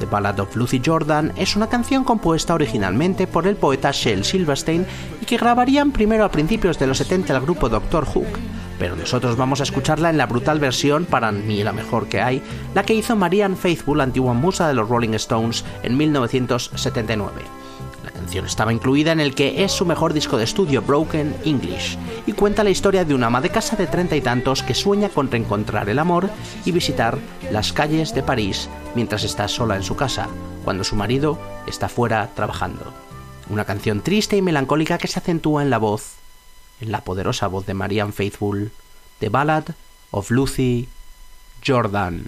The 0.00 0.06
Ballad 0.06 0.40
of 0.40 0.56
Lucy 0.56 0.80
Jordan 0.82 1.34
es 1.36 1.54
una 1.54 1.66
canción 1.66 2.02
compuesta 2.02 2.54
originalmente 2.54 3.26
por 3.26 3.46
el 3.46 3.56
poeta 3.56 3.90
Shel 3.92 4.24
Silverstein 4.24 4.86
y 5.20 5.26
que 5.26 5.36
grabarían 5.36 5.92
primero 5.92 6.24
a 6.24 6.30
principios 6.30 6.78
de 6.78 6.86
los 6.86 6.96
70 6.96 7.36
el 7.36 7.42
grupo 7.42 7.68
Doctor 7.68 8.06
Hook, 8.06 8.38
pero 8.78 8.96
nosotros 8.96 9.36
vamos 9.36 9.60
a 9.60 9.64
escucharla 9.64 10.08
en 10.08 10.16
la 10.16 10.24
brutal 10.24 10.60
versión, 10.60 11.04
para 11.04 11.30
mí 11.30 11.62
la 11.62 11.74
mejor 11.74 12.06
que 12.06 12.22
hay, 12.22 12.40
la 12.74 12.84
que 12.84 12.94
hizo 12.94 13.16
Marianne 13.16 13.56
Faithfull, 13.56 14.00
antigua 14.00 14.32
musa 14.32 14.66
de 14.66 14.72
los 14.72 14.88
Rolling 14.88 15.12
Stones, 15.12 15.62
en 15.82 15.94
1979. 15.98 17.63
La 18.04 18.10
canción 18.10 18.44
estaba 18.44 18.70
incluida 18.70 19.12
en 19.12 19.20
el 19.20 19.34
que 19.34 19.64
es 19.64 19.72
su 19.72 19.86
mejor 19.86 20.12
disco 20.12 20.36
de 20.36 20.44
estudio, 20.44 20.82
Broken 20.82 21.34
English, 21.46 21.96
y 22.26 22.32
cuenta 22.32 22.62
la 22.62 22.68
historia 22.68 23.06
de 23.06 23.14
una 23.14 23.28
ama 23.28 23.40
de 23.40 23.48
casa 23.48 23.76
de 23.76 23.86
treinta 23.86 24.14
y 24.14 24.20
tantos 24.20 24.62
que 24.62 24.74
sueña 24.74 25.08
con 25.08 25.30
reencontrar 25.30 25.88
el 25.88 25.98
amor 25.98 26.28
y 26.66 26.72
visitar 26.72 27.16
las 27.50 27.72
calles 27.72 28.14
de 28.14 28.22
París 28.22 28.68
mientras 28.94 29.24
está 29.24 29.48
sola 29.48 29.76
en 29.76 29.82
su 29.82 29.96
casa, 29.96 30.28
cuando 30.64 30.84
su 30.84 30.96
marido 30.96 31.38
está 31.66 31.88
fuera 31.88 32.28
trabajando. 32.34 32.92
Una 33.48 33.64
canción 33.64 34.02
triste 34.02 34.36
y 34.36 34.42
melancólica 34.42 34.98
que 34.98 35.08
se 35.08 35.20
acentúa 35.20 35.62
en 35.62 35.70
la 35.70 35.78
voz, 35.78 36.16
en 36.82 36.92
la 36.92 37.00
poderosa 37.04 37.46
voz 37.46 37.64
de 37.64 37.72
Marianne 37.72 38.12
Faithful, 38.12 38.70
The 39.18 39.30
Ballad 39.30 39.64
of 40.10 40.30
Lucy 40.30 40.90
Jordan. 41.66 42.22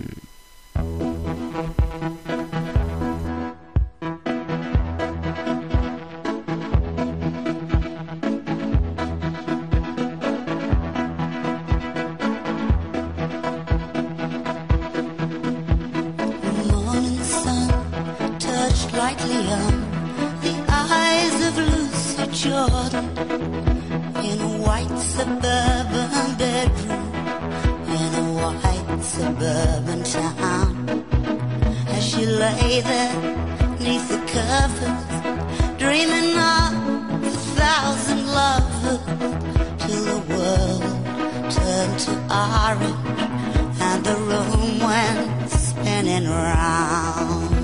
and 43.89 44.01
the 44.05 44.17
room 44.31 44.79
went 44.81 45.51
spinning 45.51 46.29
round. 46.29 47.55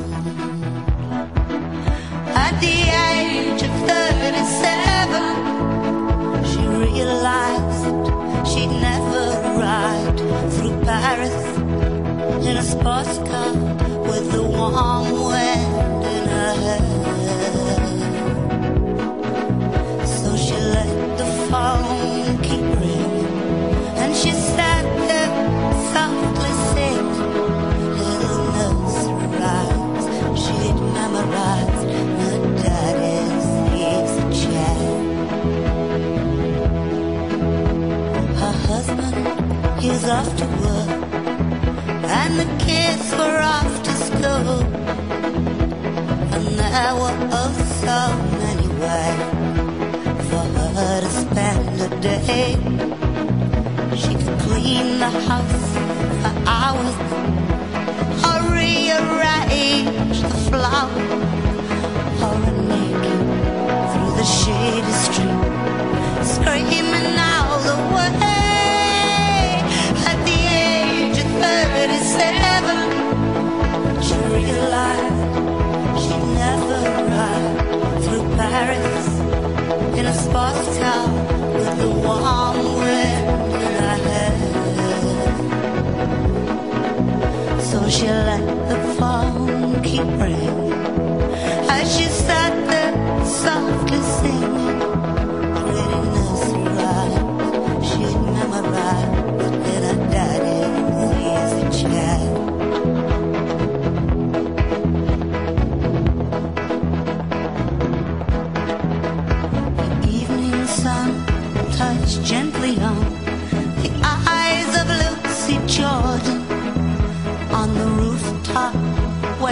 At 2.45 2.55
the 2.61 2.79
age 3.11 3.63
of 3.63 3.73
37, 3.89 6.45
she 6.51 6.63
realized 6.87 7.87
she'd 8.49 8.73
never 8.89 9.25
ride 9.59 10.19
through 10.55 10.77
Paris 10.85 11.39
in 12.47 12.55
a 12.57 12.63
sports 12.63 13.17
car 13.29 13.53
with 14.09 14.25
the 14.33 14.43
warm 14.43 15.11
wind. 15.31 15.72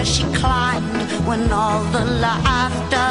she 0.05 0.23
climbed 0.33 1.11
when 1.27 1.53
all 1.53 1.85
the 1.93 2.05
laughter 2.05 3.10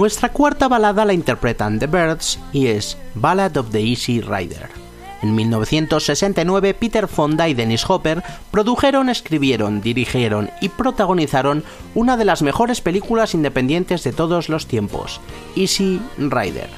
Nuestra 0.00 0.30
cuarta 0.30 0.66
balada 0.66 1.04
la 1.04 1.12
interpretan 1.12 1.78
The 1.78 1.86
Birds 1.86 2.38
y 2.54 2.68
es 2.68 2.96
Ballad 3.14 3.58
of 3.58 3.68
the 3.70 3.82
Easy 3.86 4.22
Rider. 4.22 4.70
En 5.20 5.34
1969, 5.34 6.72
Peter 6.72 7.06
Fonda 7.06 7.50
y 7.50 7.52
Dennis 7.52 7.84
Hopper 7.86 8.22
produjeron, 8.50 9.10
escribieron, 9.10 9.82
dirigieron 9.82 10.50
y 10.62 10.70
protagonizaron 10.70 11.64
una 11.94 12.16
de 12.16 12.24
las 12.24 12.40
mejores 12.40 12.80
películas 12.80 13.34
independientes 13.34 14.02
de 14.02 14.14
todos 14.14 14.48
los 14.48 14.66
tiempos, 14.66 15.20
Easy 15.54 16.00
Rider. 16.16 16.70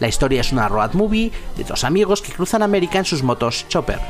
La 0.00 0.08
historia 0.08 0.40
es 0.40 0.50
una 0.50 0.66
road 0.70 0.94
movie 0.94 1.30
de 1.58 1.64
dos 1.64 1.84
amigos 1.84 2.22
que 2.22 2.32
cruzan 2.32 2.62
América 2.62 2.98
en 2.98 3.04
sus 3.04 3.22
motos 3.22 3.66
chopper. 3.68 4.00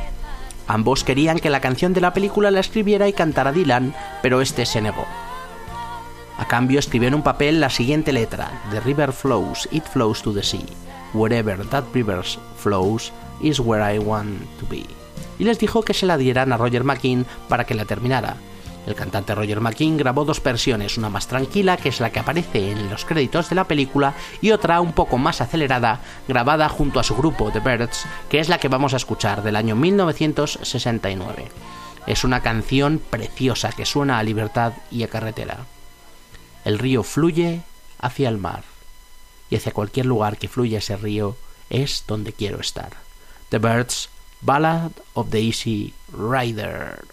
Ambos 0.68 1.02
querían 1.02 1.40
que 1.40 1.50
la 1.50 1.60
canción 1.60 1.94
de 1.94 2.00
la 2.00 2.14
película 2.14 2.52
la 2.52 2.60
escribiera 2.60 3.08
y 3.08 3.12
cantara 3.12 3.50
Dylan, 3.50 3.92
pero 4.22 4.40
este 4.40 4.66
se 4.66 4.80
negó. 4.80 5.04
A 6.42 6.44
cambio 6.48 6.80
escribió 6.80 7.06
en 7.06 7.14
un 7.14 7.22
papel 7.22 7.60
la 7.60 7.70
siguiente 7.70 8.12
letra: 8.12 8.50
The 8.72 8.80
river 8.80 9.12
flows, 9.12 9.68
it 9.70 9.84
flows 9.84 10.22
to 10.22 10.34
the 10.34 10.42
sea. 10.42 10.66
Wherever 11.12 11.64
that 11.68 11.84
river 11.94 12.24
flows 12.56 13.12
is 13.40 13.60
where 13.60 13.94
I 13.94 14.00
want 14.00 14.40
to 14.58 14.66
be. 14.68 14.84
Y 15.38 15.44
les 15.44 15.60
dijo 15.60 15.82
que 15.82 15.94
se 15.94 16.04
la 16.04 16.16
dieran 16.16 16.52
a 16.52 16.56
Roger 16.56 16.82
McKean 16.82 17.26
para 17.48 17.62
que 17.62 17.76
la 17.76 17.84
terminara. 17.84 18.34
El 18.88 18.96
cantante 18.96 19.36
Roger 19.36 19.60
McKean 19.60 19.96
grabó 19.96 20.24
dos 20.24 20.42
versiones, 20.42 20.98
una 20.98 21.10
más 21.10 21.28
tranquila, 21.28 21.76
que 21.76 21.90
es 21.90 22.00
la 22.00 22.10
que 22.10 22.18
aparece 22.18 22.72
en 22.72 22.90
los 22.90 23.04
créditos 23.04 23.48
de 23.48 23.54
la 23.54 23.68
película, 23.68 24.14
y 24.40 24.50
otra 24.50 24.80
un 24.80 24.94
poco 24.94 25.18
más 25.18 25.40
acelerada, 25.40 26.00
grabada 26.26 26.68
junto 26.68 26.98
a 26.98 27.04
su 27.04 27.14
grupo 27.14 27.52
The 27.52 27.60
Birds, 27.60 28.04
que 28.28 28.40
es 28.40 28.48
la 28.48 28.58
que 28.58 28.66
vamos 28.66 28.94
a 28.94 28.96
escuchar 28.96 29.44
del 29.44 29.54
año 29.54 29.76
1969. 29.76 31.52
Es 32.08 32.24
una 32.24 32.40
canción 32.40 33.00
preciosa 33.10 33.70
que 33.70 33.86
suena 33.86 34.18
a 34.18 34.24
libertad 34.24 34.72
y 34.90 35.04
a 35.04 35.08
carretera. 35.08 35.58
El 36.64 36.78
río 36.78 37.02
fluye 37.02 37.62
hacia 37.98 38.28
el 38.28 38.38
mar, 38.38 38.64
y 39.50 39.56
hacia 39.56 39.72
cualquier 39.72 40.06
lugar 40.06 40.38
que 40.38 40.48
fluya 40.48 40.78
ese 40.78 40.96
río 40.96 41.36
es 41.70 42.04
donde 42.06 42.32
quiero 42.32 42.60
estar. 42.60 42.92
The 43.50 43.58
Birds, 43.58 44.08
Ballad 44.40 44.92
of 45.14 45.30
the 45.30 45.40
Easy 45.40 45.94
Rider. 46.12 47.04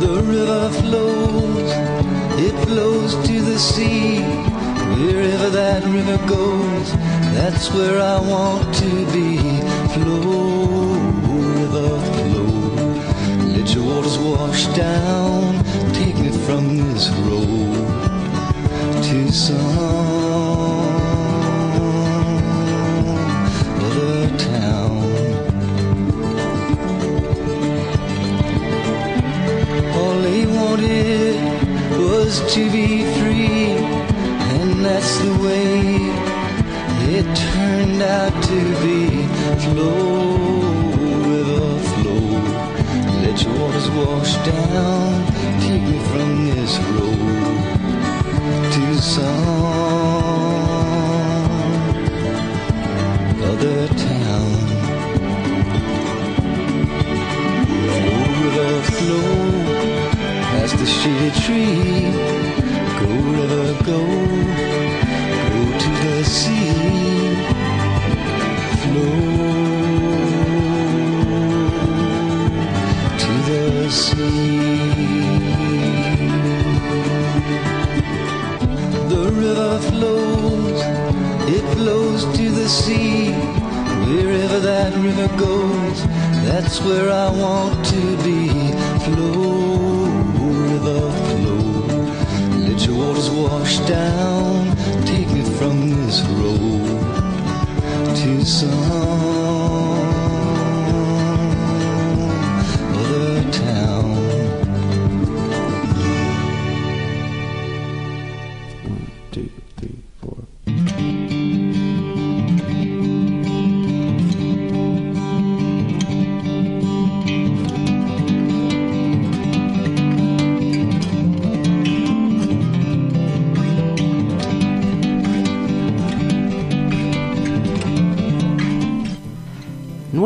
The 0.00 0.22
river 0.22 0.70
flows, 0.80 1.70
it 2.38 2.54
flows 2.66 3.14
to 3.26 3.42
the 3.42 3.58
sea. 3.58 4.55
Wherever 4.96 5.50
that 5.50 5.84
river 5.84 6.16
goes, 6.26 6.92
that's 7.34 7.70
where 7.70 8.00
I 8.00 8.18
want 8.18 8.74
to 8.76 8.90
be. 9.12 9.36
Flow, 9.92 10.94
river, 11.60 12.00
flow. 12.16 12.48
Let 13.54 13.74
your 13.74 13.84
waters 13.84 14.16
wash 14.16 14.66
down, 14.68 15.62
take 15.92 16.16
me 16.16 16.30
from 16.46 16.78
this 16.78 17.10
road 17.28 17.76
to 19.02 19.30
some 19.30 19.60
other 23.84 24.28
town. 24.38 24.96
All 29.94 30.16
they 30.22 30.46
wanted 30.46 31.36
was 31.98 32.40
to 32.54 32.70
be 32.70 33.04
free, 33.18 33.25
that's 34.86 35.18
the 35.18 35.32
way 35.44 35.80
it 37.18 37.26
turned 37.52 38.00
out 38.02 38.34
to 38.50 38.58
be. 38.82 39.00
Flow, 39.64 39.96
river, 41.30 41.68
flow. 41.90 42.26
Let 43.22 43.36
your 43.42 43.54
waters 43.60 43.88
wash 43.98 44.32
down, 44.46 44.65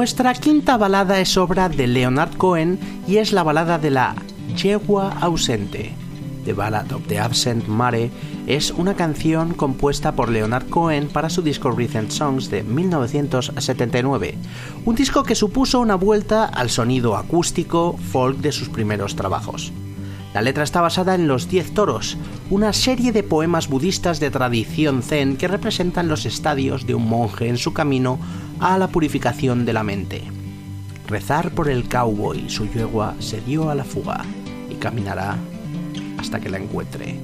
Nuestra 0.01 0.33
quinta 0.33 0.79
balada 0.79 1.21
es 1.21 1.37
obra 1.37 1.69
de 1.69 1.87
Leonard 1.87 2.35
Cohen 2.39 2.79
y 3.07 3.19
es 3.19 3.35
la 3.35 3.43
balada 3.43 3.79
de 3.79 3.91
la 3.91 4.15
yegua 4.57 5.11
ausente. 5.21 5.93
The 6.47 6.55
Ballad 6.55 6.91
of 6.93 7.07
the 7.07 7.19
Absent 7.19 7.69
Mare 7.69 8.11
es 8.47 8.71
una 8.71 8.95
canción 8.95 9.53
compuesta 9.53 10.13
por 10.13 10.31
Leonard 10.31 10.71
Cohen 10.71 11.09
para 11.09 11.29
su 11.29 11.43
disco 11.43 11.71
Recent 11.71 12.13
Songs 12.13 12.49
de 12.49 12.63
1979, 12.63 14.39
un 14.87 14.95
disco 14.95 15.23
que 15.23 15.35
supuso 15.35 15.81
una 15.81 15.97
vuelta 15.97 16.47
al 16.47 16.71
sonido 16.71 17.15
acústico 17.15 17.99
folk 18.11 18.39
de 18.39 18.53
sus 18.53 18.71
primeros 18.71 19.17
trabajos. 19.17 19.71
La 20.33 20.43
letra 20.43 20.62
está 20.62 20.81
basada 20.81 21.16
en 21.16 21.27
Los 21.27 21.49
Diez 21.49 21.75
Toros, 21.75 22.16
una 22.51 22.73
serie 22.73 23.11
de 23.11 23.25
poemas 23.25 23.69
budistas 23.69 24.21
de 24.21 24.31
tradición 24.31 25.03
zen 25.03 25.37
que 25.37 25.49
representan 25.49 26.07
los 26.07 26.25
estadios 26.25 26.87
de 26.87 26.95
un 26.95 27.09
monje 27.09 27.49
en 27.49 27.59
su 27.59 27.73
camino 27.73 28.21
a 28.61 28.79
la 28.79 28.88
purificación 28.88 29.64
de 29.64 29.73
la 29.73 29.83
mente. 29.83 30.23
Rezar 31.09 31.51
por 31.51 31.69
el 31.69 31.88
cowboy, 31.88 32.49
su 32.49 32.71
yegua 32.71 33.16
se 33.19 33.40
dio 33.40 33.71
a 33.71 33.75
la 33.75 33.83
fuga 33.83 34.25
y 34.71 34.77
caminará 34.77 35.37
hasta 36.19 36.38
que 36.38 36.49
la 36.49 36.59
encuentre. 36.59 37.19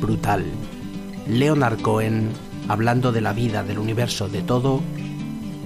Brutal. 0.00 0.44
Leonard 1.28 1.80
Cohen 1.82 2.30
hablando 2.66 3.12
de 3.12 3.20
la 3.20 3.32
vida, 3.32 3.62
del 3.62 3.78
universo, 3.78 4.28
de 4.28 4.42
todo, 4.42 4.80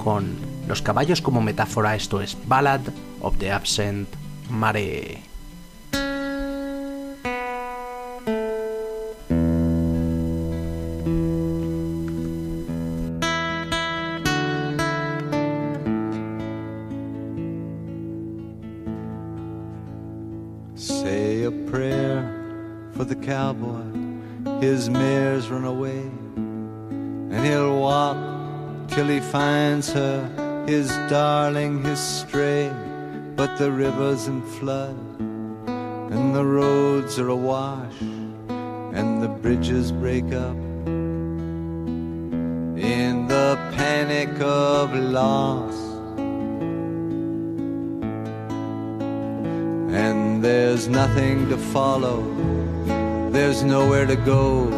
con 0.03 0.35
los 0.69 0.83
caballos 0.83 1.23
como 1.23 1.41
metáfora, 1.41 1.97
esto 1.97 2.21
es 2.21 2.37
Ballad 2.47 2.81
of 3.21 3.39
the 3.39 3.53
Absent 3.53 4.09
Mare. 4.51 5.34
Finds 29.75 29.93
her, 29.93 30.65
his 30.69 30.89
darling, 31.11 31.83
his 31.83 31.99
stray. 31.99 32.71
But 33.35 33.59
the 33.59 33.73
river's 33.73 34.29
in 34.29 34.41
flood, 34.43 34.97
and 36.13 36.33
the 36.33 36.45
roads 36.45 37.19
are 37.19 37.29
awash, 37.29 38.01
and 38.01 39.21
the 39.21 39.27
bridges 39.27 39.91
break 39.91 40.33
up. 40.33 40.57
In 42.77 43.27
the 43.27 43.57
panic 43.75 44.41
of 44.41 44.95
loss, 44.95 45.75
and 49.93 50.45
there's 50.45 50.87
nothing 50.87 51.49
to 51.49 51.57
follow, 51.57 52.23
there's 53.33 53.65
nowhere 53.65 54.07
to 54.07 54.17
go. 54.17 54.71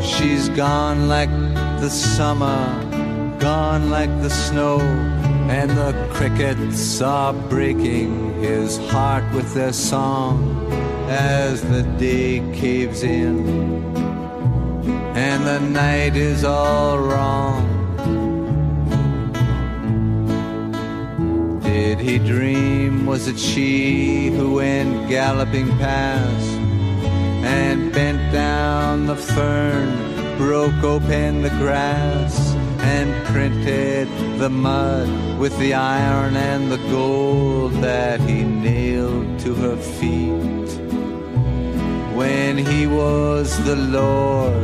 She's 0.00 0.48
gone 0.50 1.08
like 1.08 1.30
the 1.80 1.90
summer, 1.90 2.83
gone 3.44 3.90
like 3.90 4.08
the 4.22 4.30
snow, 4.30 4.80
and 5.50 5.68
the 5.72 5.92
crickets 6.14 7.02
are 7.02 7.34
breaking 7.50 8.40
his 8.40 8.78
heart 8.88 9.24
with 9.34 9.52
their 9.52 9.74
song 9.74 10.34
as 11.10 11.60
the 11.60 11.82
day 11.98 12.40
caves 12.54 13.02
in 13.02 13.84
and 15.14 15.46
the 15.46 15.60
night 15.60 16.16
is 16.16 16.42
all 16.42 16.98
wrong. 16.98 17.68
Did 21.62 21.98
he 21.98 22.18
dream? 22.18 23.04
Was 23.04 23.28
it 23.28 23.38
she 23.38 24.28
who 24.28 24.54
went 24.54 25.06
galloping 25.10 25.68
past 25.76 26.48
and 27.44 27.92
bent 27.92 28.32
down 28.32 29.04
the 29.04 29.16
fern, 29.16 30.38
broke 30.38 30.82
open 30.82 31.42
the 31.42 31.50
grass, 31.60 32.53
printed 33.24 34.08
the 34.38 34.50
mud 34.50 35.08
with 35.38 35.56
the 35.58 35.74
iron 35.74 36.36
and 36.36 36.70
the 36.70 36.78
gold 36.90 37.72
that 37.74 38.20
he 38.20 38.42
nailed 38.42 39.38
to 39.40 39.54
her 39.54 39.76
feet 39.76 40.70
when 42.14 42.56
he 42.56 42.86
was 42.86 43.56
the 43.64 43.76
Lord? 43.76 44.54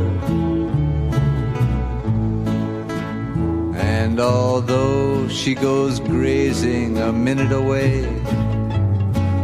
And 3.75 4.19
although 4.19 5.27
she 5.27 5.55
goes 5.55 5.99
grazing 5.99 6.97
a 6.97 7.11
minute 7.11 7.51
away, 7.51 8.03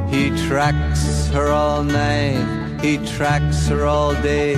he 0.10 0.30
tracks 0.48 1.28
her 1.30 1.50
all 1.50 1.84
night, 1.84 2.80
he 2.82 2.98
tracks 3.16 3.68
her 3.68 3.86
all 3.86 4.14
day. 4.22 4.56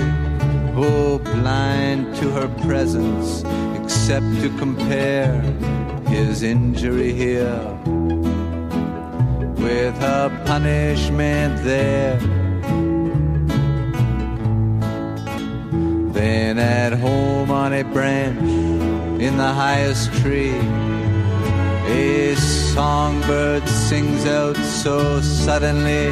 Oh, 0.76 1.18
blind 1.18 2.16
to 2.16 2.30
her 2.30 2.48
presence, 2.64 3.42
to 4.40 4.48
compare 4.56 5.38
his 6.08 6.42
injury 6.42 7.12
here 7.12 7.60
with 9.58 9.94
her 9.98 10.30
punishment 10.46 11.62
there. 11.62 12.16
Then 16.12 16.58
at 16.58 16.94
home 16.94 17.50
on 17.50 17.74
a 17.74 17.84
branch 17.84 18.40
in 19.20 19.36
the 19.36 19.52
highest 19.52 20.10
tree, 20.22 20.58
a 21.86 22.34
songbird 22.36 23.68
sings 23.68 24.24
out 24.24 24.56
so 24.56 25.20
suddenly. 25.20 26.08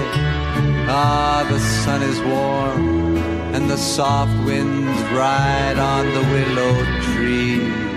Ah, 0.91 1.47
the 1.49 1.61
sun 1.83 2.03
is 2.03 2.21
warm 2.21 3.17
and 3.55 3.71
the 3.71 3.79
soft 3.79 4.37
winds 4.45 5.01
ride 5.13 5.79
on 5.79 6.05
the 6.13 6.25
willow 6.35 6.75
tree 7.15 7.88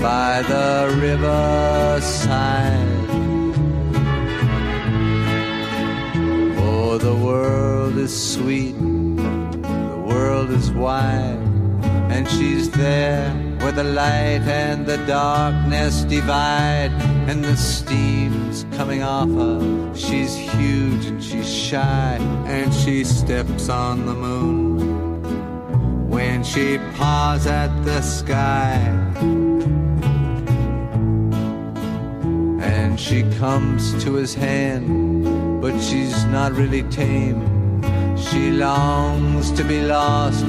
by 0.00 0.40
the 0.42 0.96
riverside. 0.98 2.30
Oh, 6.58 6.96
the 6.96 7.14
world 7.14 7.98
is 7.98 8.32
sweet, 8.34 8.72
the 8.78 10.02
world 10.06 10.50
is 10.50 10.70
wide, 10.72 11.38
and 12.10 12.26
she's 12.26 12.70
there 12.70 13.30
where 13.60 13.72
the 13.72 13.84
light 13.84 14.42
and 14.48 14.86
the 14.86 14.96
darkness 15.06 16.04
divide, 16.04 16.92
and 17.28 17.44
the 17.44 17.56
steam's 17.56 18.64
coming 18.76 19.02
off 19.02 19.28
her. 19.28 19.94
She's 19.94 20.34
huge 20.34 21.04
and 21.06 21.22
she's 21.22 21.52
shy, 21.52 22.16
and 22.46 22.72
she 22.72 23.04
steps 23.04 23.68
on 23.68 24.06
the 24.06 24.14
moon 24.14 26.08
when 26.08 26.42
she 26.42 26.78
paws 26.96 27.46
at 27.46 27.84
the 27.84 28.00
sky. 28.00 28.99
And 32.90 32.98
she 32.98 33.22
comes 33.38 34.02
to 34.02 34.14
his 34.14 34.34
hand, 34.34 35.62
but 35.62 35.78
she's 35.80 36.24
not 36.24 36.50
really 36.54 36.82
tame. 36.90 37.40
She 38.18 38.50
longs 38.50 39.52
to 39.52 39.62
be 39.62 39.80
lost, 39.80 40.44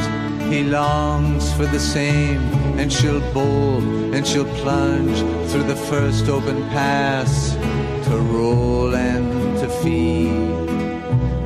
he 0.49 0.63
longs 0.63 1.54
for 1.54 1.67
the 1.67 1.80
same. 1.80 2.41
And 2.80 2.91
she'll 2.91 3.21
bowl 3.32 3.77
and 4.12 4.25
she'll 4.25 4.51
plunge 4.63 5.19
through 5.51 5.65
the 5.65 5.75
first 5.75 6.30
open 6.30 6.67
pass 6.69 7.54
to 8.08 8.17
roll 8.17 8.95
and 8.95 9.60
to 9.60 9.69
feed 9.69 10.32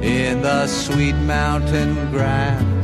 in 0.02 0.42
the 0.44 0.66
sweet 0.66 1.16
mountain 1.16 2.10
grass. 2.10 2.75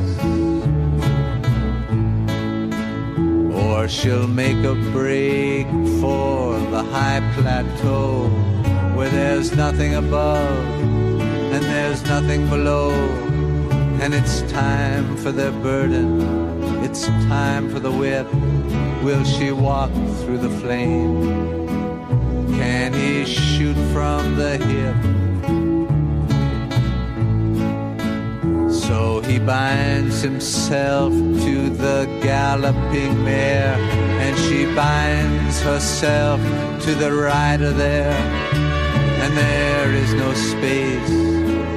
Or 3.82 3.90
she'll 3.90 4.28
make 4.28 4.64
a 4.64 4.76
break 4.94 5.66
for 6.00 6.60
the 6.70 6.84
high 6.92 7.20
plateau 7.34 8.28
where 8.96 9.10
there's 9.10 9.56
nothing 9.56 9.96
above 9.96 10.68
and 11.52 11.64
there's 11.64 12.04
nothing 12.04 12.48
below. 12.48 12.92
And 14.00 14.14
it's 14.14 14.44
time 14.52 15.18
for 15.18 15.32
their 15.32 15.52
burden, 15.52 16.22
it's 16.84 17.08
time 17.26 17.72
for 17.72 17.80
the 17.80 17.92
whip. 17.92 18.32
Will 19.04 19.24
she 19.24 19.52
walk 19.52 19.92
through 20.20 20.38
the 20.38 20.52
flame? 20.60 21.68
Can 22.54 22.94
he 22.94 23.26
shoot 23.26 23.78
from 23.94 24.36
the 24.36 24.60
hip? 24.60 25.21
So 28.92 29.22
he 29.22 29.40
binds 29.40 30.22
himself 30.22 31.14
to 31.14 31.70
the 31.70 32.20
galloping 32.22 33.24
mare, 33.24 33.78
and 34.24 34.38
she 34.38 34.66
binds 34.76 35.62
herself 35.62 36.42
to 36.84 36.94
the 36.96 37.14
rider 37.14 37.72
there. 37.72 38.20
And 39.24 39.32
there 39.38 39.94
is 39.94 40.14
no 40.14 40.34
space, 40.34 41.10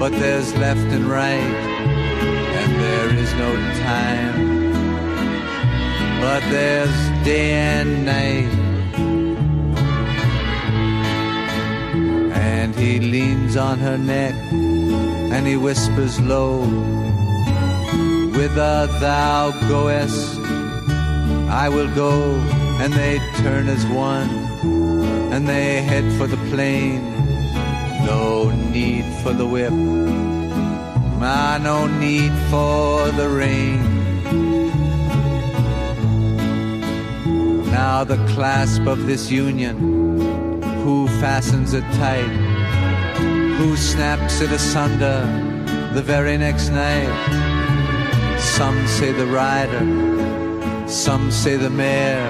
but 0.00 0.10
there's 0.10 0.52
left 0.56 0.88
and 0.96 1.04
right, 1.04 1.54
and 2.58 2.70
there 2.82 3.10
is 3.22 3.32
no 3.34 3.50
time, 3.92 4.72
but 6.20 6.42
there's 6.50 6.98
day 7.24 7.52
and 7.52 8.04
night. 8.04 8.52
And 12.34 12.74
he 12.74 12.98
leans 12.98 13.56
on 13.56 13.78
her 13.78 13.96
neck 13.96 14.34
and 15.34 15.46
he 15.48 15.56
whispers 15.56 16.20
low, 16.20 16.62
Whither 18.44 18.88
thou 19.00 19.52
goest, 19.70 20.38
I 21.48 21.70
will 21.70 21.88
go. 21.94 22.12
And 22.78 22.92
they 22.92 23.18
turn 23.38 23.70
as 23.70 23.86
one, 23.86 24.28
and 25.32 25.48
they 25.48 25.80
head 25.80 26.04
for 26.18 26.26
the 26.26 26.36
plain. 26.52 27.00
No 28.04 28.50
need 28.50 29.06
for 29.22 29.32
the 29.32 29.46
whip, 29.46 29.72
ah, 31.22 31.58
no 31.62 31.86
need 31.86 32.32
for 32.50 33.10
the 33.12 33.30
rain. 33.30 33.80
Now 37.70 38.04
the 38.04 38.18
clasp 38.34 38.86
of 38.86 39.06
this 39.06 39.30
union, 39.30 39.78
who 40.84 41.08
fastens 41.18 41.72
it 41.72 41.86
tight? 41.94 42.34
who 43.56 43.76
snaps 43.76 44.40
it 44.40 44.50
asunder 44.50 45.20
the 45.94 46.02
very 46.02 46.36
next 46.36 46.70
night. 46.70 47.53
Some 48.56 48.86
say 48.86 49.10
the 49.10 49.26
rider, 49.26 49.84
some 50.86 51.32
say 51.32 51.56
the 51.56 51.70
mare, 51.70 52.28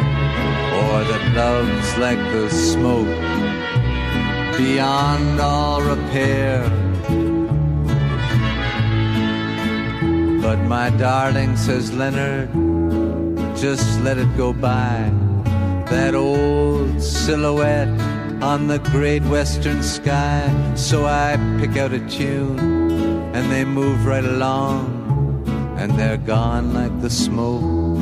or 0.81 1.05
that 1.05 1.35
love's 1.37 1.99
like 1.99 2.17
the 2.33 2.49
smoke 2.49 3.07
beyond 4.57 5.39
all 5.39 5.83
repair. 5.83 6.63
But 10.41 10.61
my 10.65 10.89
darling, 10.97 11.59
says 11.59 11.93
Leonard, 11.93 12.49
just 13.55 14.01
let 14.01 14.17
it 14.17 14.35
go 14.35 14.55
by. 14.55 15.13
That 15.91 16.15
old 16.15 17.03
silhouette 17.03 18.01
on 18.43 18.69
the 18.69 18.79
great 18.79 19.25
western 19.25 19.83
sky. 19.83 20.49
So 20.75 21.05
I 21.05 21.37
pick 21.61 21.77
out 21.77 21.93
a 21.93 22.01
tune 22.09 22.59
and 23.35 23.53
they 23.53 23.67
move 23.67 24.07
right 24.07 24.25
along 24.25 25.04
and 25.77 25.93
they're 25.99 26.17
gone 26.17 26.73
like 26.75 27.01
the 27.01 27.11
smoke 27.11 27.99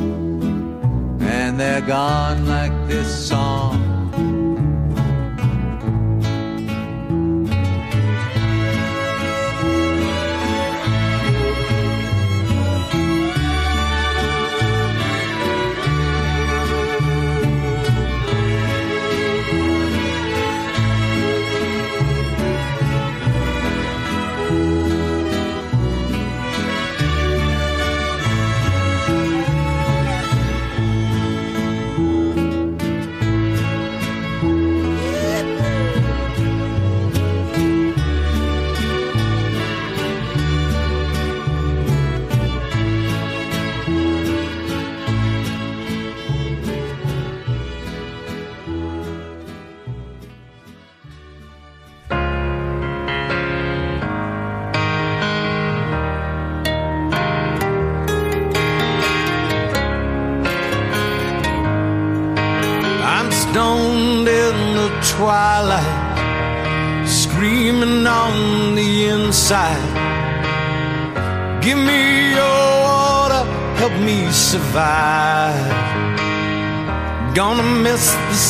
and 1.21 1.59
they're 1.59 1.81
gone 1.81 2.45
like 2.47 2.73
this 2.87 3.27
song. 3.27 3.92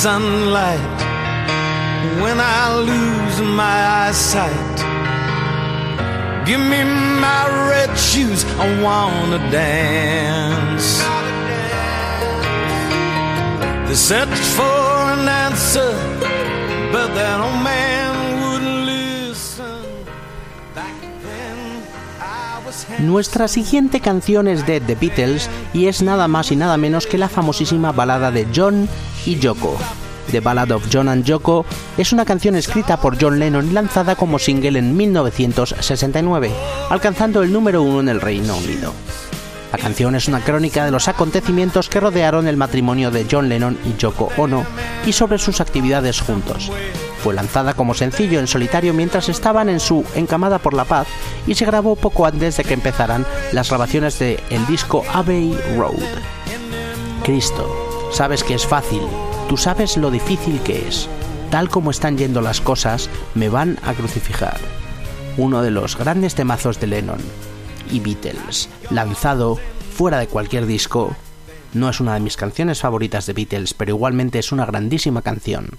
Sunlight 0.03 0.99
when 2.21 2.37
I 2.37 2.75
lose 2.91 3.39
my 3.55 3.77
eyesight. 4.03 4.77
Give 6.45 6.59
me 6.59 6.83
my 7.23 7.43
red 7.71 7.91
shoes, 7.97 8.43
I 8.59 8.67
wanna 8.83 9.39
dance. 9.49 11.01
They 13.87 13.95
searched 13.95 14.45
for 14.57 14.83
an 15.15 15.25
answer, 15.29 15.93
but 16.91 17.07
that 17.15 17.39
old 17.39 17.63
man 17.63 18.11
wouldn't 18.43 18.79
listen. 18.85 19.85
Back 20.75 20.95
then, 21.23 21.57
I 22.19 22.59
was 22.65 22.85
Nuestra 22.99 23.47
siguiente 23.47 24.01
canción 24.01 24.49
es 24.49 24.67
de 24.67 24.81
The 24.81 24.95
Beatles 24.95 25.49
y 25.73 25.87
es 25.87 26.01
nada 26.01 26.27
más 26.27 26.51
y 26.51 26.57
nada 26.57 26.75
menos 26.75 27.07
que 27.07 27.17
la 27.17 27.29
famosísima 27.29 27.93
balada 27.93 28.31
de 28.31 28.45
John 28.53 28.89
y 29.25 29.39
Yoko. 29.39 29.77
The 30.31 30.39
Ballad 30.39 30.71
of 30.71 30.87
John 30.91 31.09
and 31.09 31.23
Yoko 31.25 31.65
es 31.97 32.13
una 32.13 32.25
canción 32.25 32.55
escrita 32.55 32.97
por 32.97 33.21
John 33.21 33.39
Lennon 33.39 33.69
y 33.69 33.73
lanzada 33.73 34.15
como 34.15 34.39
single 34.39 34.79
en 34.79 34.95
1969, 34.95 36.51
alcanzando 36.89 37.43
el 37.43 37.51
número 37.51 37.81
uno 37.81 37.99
en 37.99 38.09
el 38.09 38.21
Reino 38.21 38.57
Unido. 38.57 38.93
La 39.71 39.79
canción 39.79 40.13
es 40.13 40.27
una 40.27 40.39
crónica 40.39 40.85
de 40.85 40.91
los 40.91 41.07
acontecimientos 41.07 41.89
que 41.89 41.99
rodearon 41.99 42.47
el 42.47 42.57
matrimonio 42.57 43.09
de 43.09 43.25
John 43.29 43.49
Lennon 43.49 43.77
y 43.85 43.99
Yoko 43.99 44.29
Ono 44.37 44.65
y 45.05 45.13
sobre 45.13 45.39
sus 45.39 45.61
actividades 45.61 46.21
juntos. 46.21 46.71
Fue 47.23 47.33
lanzada 47.33 47.73
como 47.73 47.93
sencillo 47.93 48.39
en 48.39 48.47
solitario 48.47 48.93
mientras 48.93 49.29
estaban 49.29 49.69
en 49.69 49.79
su 49.79 50.05
Encamada 50.13 50.59
por 50.59 50.73
la 50.73 50.85
Paz 50.85 51.07
y 51.47 51.55
se 51.55 51.65
grabó 51.65 51.95
poco 51.95 52.25
antes 52.25 52.57
de 52.57 52.63
que 52.63 52.75
empezaran 52.75 53.25
las 53.51 53.69
grabaciones 53.69 54.19
de 54.19 54.39
el 54.49 54.65
disco 54.67 55.03
Abbey 55.11 55.57
Road. 55.75 56.03
Cristo, 57.23 57.92
sabes 58.13 58.43
que 58.43 58.53
es 58.53 58.65
fácil, 58.65 59.01
tú 59.49 59.57
sabes 59.57 59.97
lo 59.97 60.11
difícil 60.11 60.61
que 60.61 60.87
es. 60.87 61.09
Tal 61.49 61.69
como 61.69 61.91
están 61.91 62.17
yendo 62.17 62.41
las 62.41 62.61
cosas, 62.61 63.09
me 63.33 63.49
van 63.49 63.79
a 63.83 63.93
crucificar. 63.93 64.57
Uno 65.35 65.63
de 65.63 65.71
los 65.71 65.97
grandes 65.97 66.35
temazos 66.35 66.79
de 66.79 66.87
Lennon 66.87 67.19
y 67.91 67.99
Beatles, 67.99 68.69
lanzado 68.91 69.59
fuera 69.95 70.19
de 70.19 70.27
cualquier 70.27 70.67
disco. 70.67 71.15
No 71.73 71.89
es 71.89 71.99
una 71.99 72.13
de 72.13 72.19
mis 72.19 72.37
canciones 72.37 72.81
favoritas 72.81 73.25
de 73.25 73.33
Beatles, 73.33 73.73
pero 73.73 73.91
igualmente 73.91 74.37
es 74.37 74.51
una 74.51 74.65
grandísima 74.65 75.23
canción. 75.23 75.69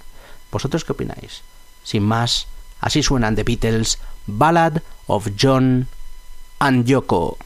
¿Vosotros 0.51 0.83
qué 0.83 0.91
opináis? 0.91 1.41
Sin 1.83 2.03
más, 2.03 2.47
así 2.81 3.01
suenan 3.01 3.35
The 3.35 3.43
Beatles, 3.43 3.97
Ballad 4.27 4.81
of 5.07 5.29
John 5.39 5.87
and 6.59 6.85
Yoko. 6.85 7.37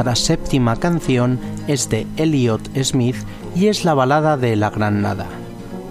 Nuestra 0.00 0.16
séptima 0.16 0.76
canción 0.76 1.38
es 1.66 1.90
de 1.90 2.06
Elliot 2.16 2.70
Smith 2.82 3.16
y 3.54 3.66
es 3.66 3.84
la 3.84 3.92
balada 3.92 4.38
de 4.38 4.56
La 4.56 4.70
Gran 4.70 5.02
Nada. 5.02 5.26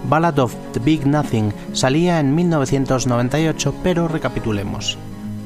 Ballad 0.10 0.40
of 0.40 0.56
the 0.72 0.80
Big 0.80 1.06
Nothing 1.06 1.54
salía 1.74 2.20
en 2.20 2.34
1998, 2.34 3.76
pero 3.84 4.08
recapitulemos. 4.08 4.98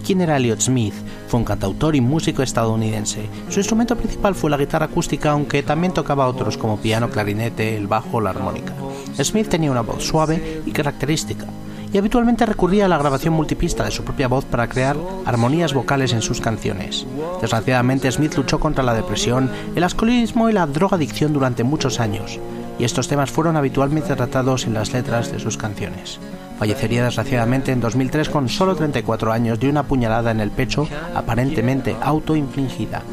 ¿Quién 0.05 0.21
era 0.21 0.37
Elliot 0.37 0.61
Smith? 0.61 0.93
Fue 1.27 1.41
un 1.41 1.45
cantautor 1.45 1.93
y 1.93 1.99
músico 1.99 2.41
estadounidense. 2.41 3.27
Su 3.49 3.59
instrumento 3.59 3.97
principal 3.97 4.33
fue 4.33 4.49
la 4.49 4.55
guitarra 4.55 4.85
acústica, 4.85 5.31
aunque 5.31 5.61
también 5.61 5.93
tocaba 5.93 6.27
otros 6.27 6.57
como 6.57 6.77
piano, 6.77 7.09
clarinete, 7.09 7.75
el 7.75 7.87
bajo 7.87 8.19
o 8.19 8.21
la 8.21 8.29
armónica. 8.29 8.73
Smith 9.21 9.49
tenía 9.49 9.71
una 9.71 9.81
voz 9.81 10.05
suave 10.05 10.61
y 10.65 10.71
característica, 10.71 11.47
y 11.93 11.97
habitualmente 11.97 12.45
recurría 12.45 12.85
a 12.85 12.87
la 12.87 12.97
grabación 12.97 13.35
multipista 13.35 13.85
de 13.85 13.91
su 13.91 14.03
propia 14.03 14.27
voz 14.27 14.45
para 14.45 14.67
crear 14.67 14.97
armonías 15.25 15.73
vocales 15.73 16.11
en 16.11 16.23
sus 16.23 16.41
canciones. 16.41 17.05
Desgraciadamente, 17.39 18.11
Smith 18.11 18.33
luchó 18.35 18.59
contra 18.59 18.83
la 18.83 18.95
depresión, 18.95 19.49
el 19.75 19.83
alcoholismo 19.83 20.49
y 20.49 20.53
la 20.53 20.65
drogadicción 20.65 21.31
durante 21.31 21.63
muchos 21.63 21.99
años, 21.99 22.39
y 22.79 22.83
estos 22.83 23.07
temas 23.07 23.29
fueron 23.29 23.55
habitualmente 23.55 24.15
tratados 24.15 24.65
en 24.65 24.73
las 24.73 24.91
letras 24.91 25.31
de 25.31 25.39
sus 25.39 25.55
canciones. 25.55 26.19
Fallecería 26.57 27.03
desgraciadamente 27.03 27.71
en 27.71 27.81
2003 27.81 28.29
con 28.29 28.49
solo 28.49 28.75
34 28.75 29.31
años 29.31 29.59
de 29.59 29.69
una 29.69 29.83
puñalada 29.83 30.31
en 30.31 30.39
el 30.39 30.49
pecho 30.51 30.87
aparentemente 31.13 31.95
autoinfligida. 32.01 33.03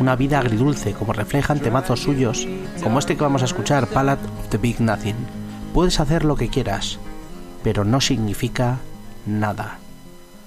Una 0.00 0.16
vida 0.16 0.38
agridulce 0.38 0.92
como 0.92 1.12
reflejan 1.12 1.60
temazos 1.60 2.02
suyos, 2.02 2.46
como 2.82 2.98
este 2.98 3.16
que 3.16 3.22
vamos 3.22 3.42
a 3.42 3.46
escuchar, 3.46 3.88
Ballad 3.92 4.18
of 4.38 4.48
the 4.48 4.58
Big 4.58 4.80
Nothing. 4.80 5.16
Puedes 5.74 6.00
hacer 6.00 6.24
lo 6.24 6.36
que 6.36 6.48
quieras, 6.48 6.98
pero 7.62 7.84
no 7.84 8.00
significa 8.00 8.78
nada. 9.26 9.78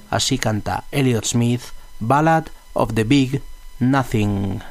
Así 0.09 0.37
canta 0.37 0.83
Elliot 0.91 1.25
Smith, 1.25 1.61
Ballad 1.99 2.45
of 2.73 2.93
the 2.93 3.03
Big 3.03 3.41
Nothing. 3.79 4.61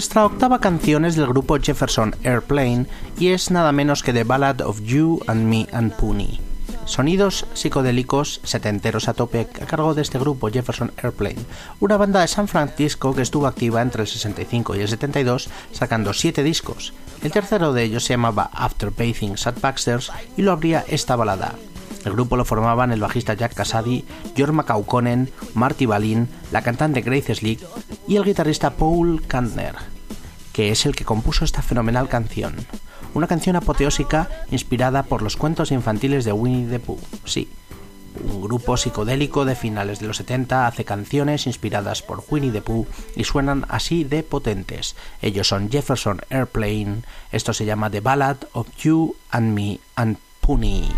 Nuestra 0.00 0.24
octava 0.24 0.60
canción 0.60 1.04
es 1.04 1.14
del 1.14 1.26
grupo 1.26 1.58
Jefferson 1.60 2.16
Airplane 2.24 2.86
y 3.18 3.28
es 3.28 3.50
nada 3.50 3.70
menos 3.70 4.02
que 4.02 4.14
The 4.14 4.24
Ballad 4.24 4.62
of 4.62 4.80
You 4.80 5.20
and 5.26 5.44
Me 5.44 5.66
and 5.74 5.92
Poonie. 5.92 6.40
Sonidos 6.86 7.44
psicodélicos 7.52 8.40
setenteros 8.42 9.08
a 9.08 9.12
tope 9.12 9.40
a 9.40 9.66
cargo 9.66 9.92
de 9.92 10.00
este 10.00 10.18
grupo 10.18 10.48
Jefferson 10.48 10.90
Airplane, 11.02 11.44
una 11.80 11.98
banda 11.98 12.22
de 12.22 12.28
San 12.28 12.48
Francisco 12.48 13.14
que 13.14 13.20
estuvo 13.20 13.46
activa 13.46 13.82
entre 13.82 14.00
el 14.00 14.08
65 14.08 14.74
y 14.74 14.80
el 14.80 14.88
72 14.88 15.50
sacando 15.72 16.14
7 16.14 16.42
discos. 16.42 16.94
El 17.22 17.30
tercero 17.30 17.74
de 17.74 17.82
ellos 17.84 18.04
se 18.04 18.14
llamaba 18.14 18.48
After 18.54 18.92
Bathing 18.92 19.36
Sad 19.36 19.56
Baxters 19.60 20.10
y 20.34 20.40
lo 20.40 20.52
abría 20.52 20.82
esta 20.88 21.14
balada. 21.14 21.56
El 22.06 22.12
grupo 22.12 22.38
lo 22.38 22.46
formaban 22.46 22.92
el 22.92 23.00
bajista 23.00 23.34
Jack 23.34 23.52
Casady, 23.52 24.06
George 24.34 24.54
McCauconen, 24.54 25.30
Marty 25.52 25.84
Balin, 25.84 26.28
la 26.52 26.62
cantante 26.62 27.02
Grace 27.02 27.34
Slick 27.34 27.60
y 28.10 28.16
el 28.16 28.24
guitarrista 28.24 28.70
Paul 28.70 29.22
Kantner, 29.24 29.76
que 30.52 30.72
es 30.72 30.84
el 30.84 30.96
que 30.96 31.04
compuso 31.04 31.44
esta 31.44 31.62
fenomenal 31.62 32.08
canción. 32.08 32.56
Una 33.14 33.28
canción 33.28 33.54
apoteósica 33.54 34.28
inspirada 34.50 35.04
por 35.04 35.22
los 35.22 35.36
cuentos 35.36 35.70
infantiles 35.70 36.24
de 36.24 36.32
Winnie 36.32 36.68
the 36.68 36.80
Pooh. 36.80 36.98
Sí, 37.24 37.48
Un 38.24 38.42
grupo 38.42 38.76
psicodélico 38.76 39.44
de 39.44 39.54
finales 39.54 40.00
de 40.00 40.08
los 40.08 40.16
70 40.16 40.66
hace 40.66 40.84
canciones 40.84 41.46
inspiradas 41.46 42.02
por 42.02 42.24
Winnie 42.28 42.50
the 42.50 42.62
Pooh 42.62 42.88
y 43.14 43.22
suenan 43.22 43.64
así 43.68 44.02
de 44.02 44.24
potentes. 44.24 44.96
Ellos 45.22 45.46
son 45.46 45.70
Jefferson 45.70 46.20
Airplane, 46.30 47.02
esto 47.30 47.52
se 47.52 47.64
llama 47.64 47.90
The 47.90 48.00
Ballad 48.00 48.38
of 48.54 48.66
You 48.82 49.14
and 49.30 49.54
Me 49.54 49.78
and 49.94 50.18
Pony. 50.40 50.88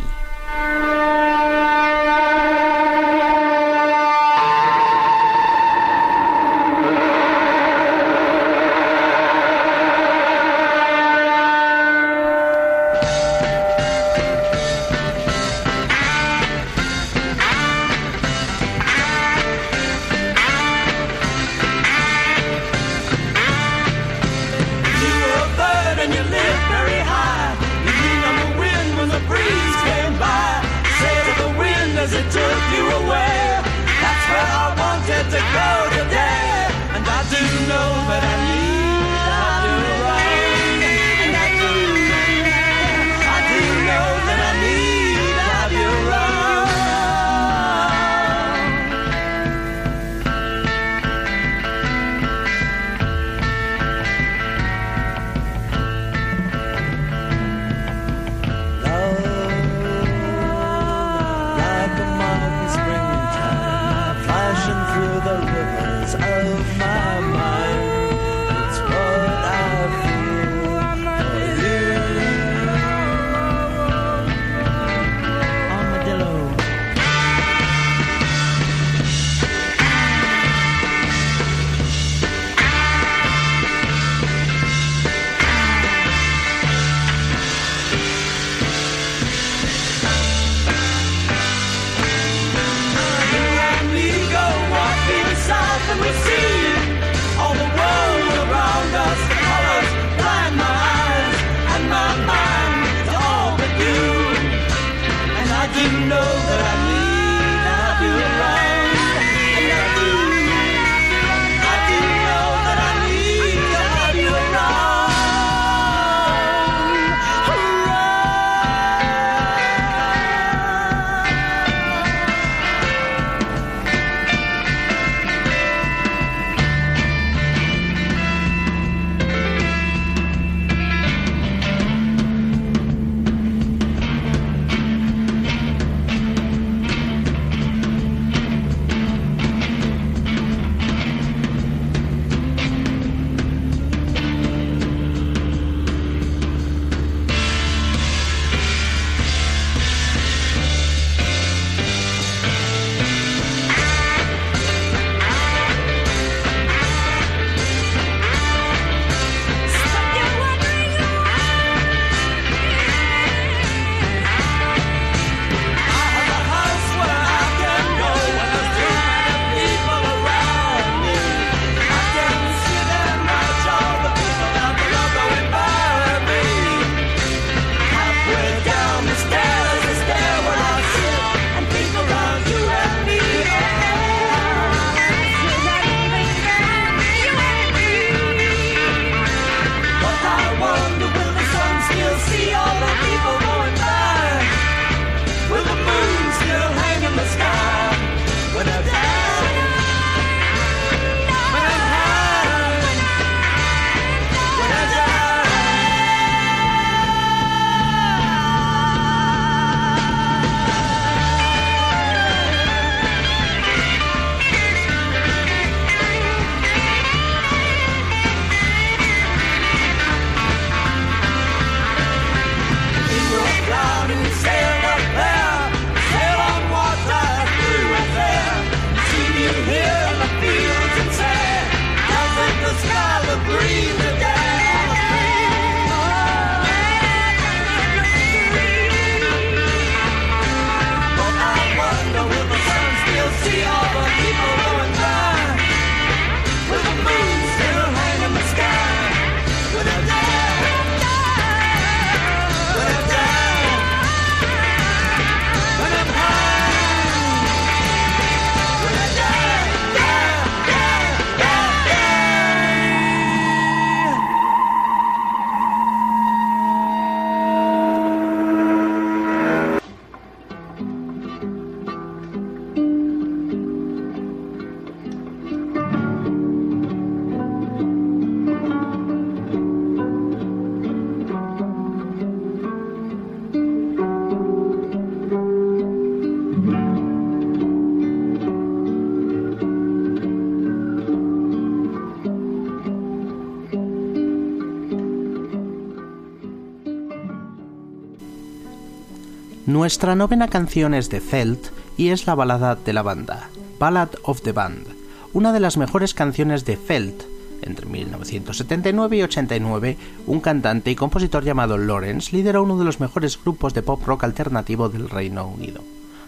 Nuestra 299.73 300.14
novena 300.14 300.49
canción 300.49 300.93
es 300.93 301.09
de 301.09 301.18
Celt 301.18 301.68
y 301.97 302.09
es 302.09 302.27
la 302.27 302.35
balada 302.35 302.75
de 302.75 302.93
la 302.93 303.01
banda, 303.01 303.49
Ballad 303.79 304.11
of 304.23 304.43
the 304.43 304.53
Band, 304.53 304.87
una 305.33 305.51
de 305.51 305.61
las 305.61 305.79
mejores 305.79 306.12
canciones 306.12 306.66
de 306.66 306.77
Felt. 306.77 307.23
Entre 307.62 307.87
1979 307.87 309.16
y 309.16 309.23
89, 309.23 309.97
un 310.27 310.41
cantante 310.41 310.91
y 310.91 310.95
compositor 310.95 311.43
llamado 311.43 311.79
Lawrence 311.79 312.37
lideró 312.37 312.64
uno 312.64 312.79
de 312.79 312.85
los 312.85 313.01
mejores 313.01 313.43
grupos 313.43 313.73
de 313.73 313.81
pop 313.81 314.05
rock 314.05 314.25
alternativo 314.25 314.91
del 314.91 315.09
Reino 315.09 315.47
Unido. 315.47 315.83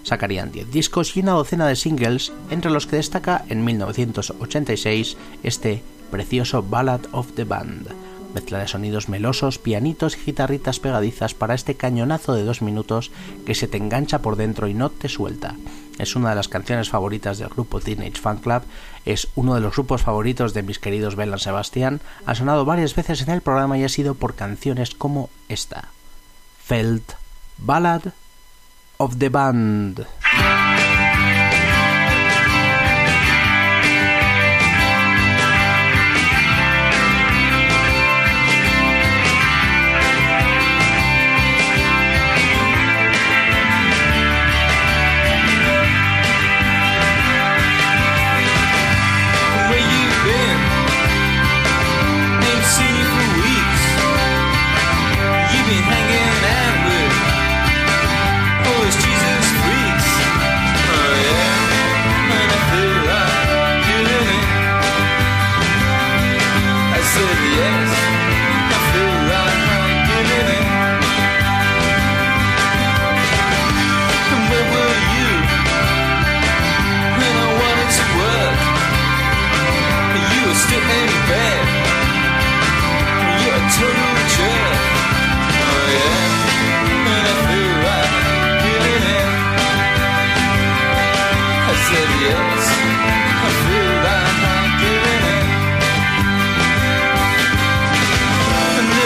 Sacarían 0.04 0.50
10 0.50 0.70
discos 0.70 1.14
y 1.14 1.20
una 1.20 1.32
docena 1.32 1.66
de 1.66 1.76
singles, 1.76 2.32
entre 2.48 2.70
los 2.70 2.86
que 2.86 2.96
destaca 2.96 3.44
en 3.50 3.62
1986 3.62 5.18
este 5.42 5.82
precioso 6.10 6.62
Ballad 6.62 7.02
of 7.12 7.32
the 7.34 7.44
Band, 7.44 7.88
mezcla 8.34 8.58
de 8.58 8.68
sonidos 8.68 9.08
melosos, 9.08 9.58
pianitos 9.58 10.16
y 10.16 10.24
guitarritas 10.26 10.80
pegadizas 10.80 11.34
para 11.34 11.54
este 11.54 11.76
cañonazo 11.76 12.34
de 12.34 12.44
dos 12.44 12.60
minutos 12.60 13.12
que 13.46 13.54
se 13.54 13.68
te 13.68 13.78
engancha 13.78 14.20
por 14.20 14.36
dentro 14.36 14.68
y 14.68 14.74
no 14.74 14.90
te 14.90 15.08
suelta. 15.08 15.54
Es 15.98 16.16
una 16.16 16.30
de 16.30 16.34
las 16.34 16.48
canciones 16.48 16.90
favoritas 16.90 17.38
del 17.38 17.48
grupo 17.48 17.80
Teenage 17.80 18.20
Fan 18.20 18.38
Club, 18.38 18.62
es 19.04 19.28
uno 19.36 19.54
de 19.54 19.60
los 19.60 19.74
grupos 19.74 20.02
favoritos 20.02 20.52
de 20.52 20.64
mis 20.64 20.80
queridos 20.80 21.14
Belan 21.14 21.38
Sebastián, 21.38 22.00
ha 22.26 22.34
sonado 22.34 22.64
varias 22.64 22.94
veces 22.96 23.22
en 23.22 23.30
el 23.30 23.40
programa 23.40 23.78
y 23.78 23.84
ha 23.84 23.88
sido 23.88 24.14
por 24.14 24.34
canciones 24.34 24.94
como 24.94 25.30
esta. 25.48 25.88
Felt 26.64 27.12
Ballad 27.58 28.02
of 28.96 29.16
the 29.18 29.28
Band. 29.28 30.04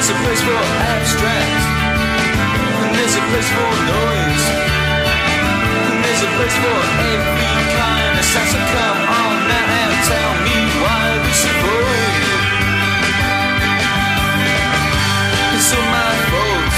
There's 0.09 0.21
a 0.21 0.25
place 0.25 0.41
for 0.41 0.57
abstract. 0.57 1.65
And 2.81 2.95
there's 2.97 3.13
a 3.13 3.21
place 3.29 3.49
for 3.53 3.73
noise. 3.93 4.45
And 5.85 6.01
there's 6.01 6.23
a 6.25 6.31
place 6.33 6.57
for 6.57 6.81
every 7.13 7.53
kind 7.77 8.17
of 8.17 8.25
sound. 8.25 8.49
So 8.49 8.57
come 8.73 9.01
on 9.05 9.37
now 9.53 9.85
and 9.85 10.01
tell 10.09 10.33
me 10.49 10.57
why 10.81 11.13
is 11.29 11.45
for. 11.61 11.85
It's 15.57 15.73
all 15.77 15.89
my 15.93 16.15
fault. 16.33 16.77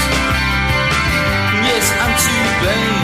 Yes, 1.63 1.87
I'm 2.03 2.13
to 2.19 2.35
blame. 2.59 3.00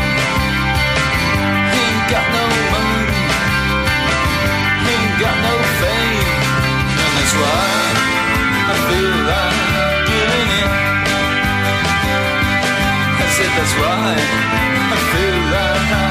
Said 13.37 13.53
that's 13.55 13.73
why 13.75 14.15
I 14.93 14.97
feel 15.11 15.37
like 15.53 16.06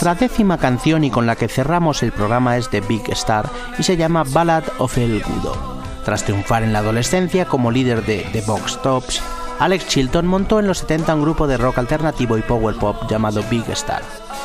Nuestra 0.00 0.28
décima 0.28 0.58
canción 0.58 1.02
y 1.02 1.10
con 1.10 1.26
la 1.26 1.34
que 1.34 1.48
cerramos 1.48 2.04
el 2.04 2.12
programa 2.12 2.56
es 2.56 2.70
de 2.70 2.80
Big 2.82 3.10
Star 3.10 3.50
y 3.80 3.82
se 3.82 3.96
llama 3.96 4.22
Ballad 4.22 4.62
of 4.78 4.96
El 4.96 5.20
Gudo. 5.20 5.56
Tras 6.04 6.22
triunfar 6.22 6.62
en 6.62 6.72
la 6.72 6.78
adolescencia 6.78 7.46
como 7.46 7.72
líder 7.72 8.06
de 8.06 8.24
The 8.30 8.42
Box 8.42 8.80
Tops, 8.80 9.20
Alex 9.58 9.88
Chilton 9.88 10.24
montó 10.24 10.60
en 10.60 10.68
los 10.68 10.78
70 10.78 11.16
un 11.16 11.22
grupo 11.22 11.48
de 11.48 11.56
rock 11.56 11.78
alternativo 11.78 12.38
y 12.38 12.42
power 12.42 12.76
pop 12.76 13.10
llamado 13.10 13.42
Big 13.50 13.68
Star. 13.70 14.02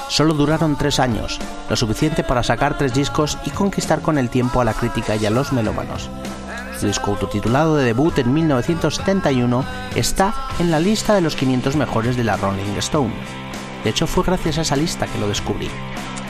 Solo 0.09 0.33
duraron 0.33 0.75
tres 0.75 0.99
años, 0.99 1.37
lo 1.69 1.75
suficiente 1.75 2.23
para 2.23 2.41
sacar 2.41 2.75
tres 2.75 2.95
discos 2.95 3.37
y 3.45 3.51
conquistar 3.51 4.01
con 4.01 4.17
el 4.17 4.31
tiempo 4.31 4.59
a 4.59 4.65
la 4.65 4.73
crítica 4.73 5.17
y 5.17 5.27
a 5.27 5.29
los 5.29 5.53
melómanos. 5.53 6.09
Su 6.79 6.87
disco 6.87 7.11
autotitulado 7.11 7.75
de 7.75 7.85
debut 7.85 8.17
en 8.17 8.33
1971 8.33 9.63
está 9.93 10.33
en 10.57 10.71
la 10.71 10.79
lista 10.79 11.13
de 11.13 11.21
los 11.21 11.35
500 11.35 11.75
mejores 11.75 12.17
de 12.17 12.23
la 12.23 12.37
Rolling 12.37 12.75
Stone. 12.79 13.13
De 13.83 13.89
hecho, 13.89 14.07
fue 14.07 14.23
gracias 14.23 14.57
a 14.57 14.61
esa 14.61 14.75
lista 14.75 15.07
que 15.07 15.19
lo 15.19 15.27
descubrí. 15.27 15.69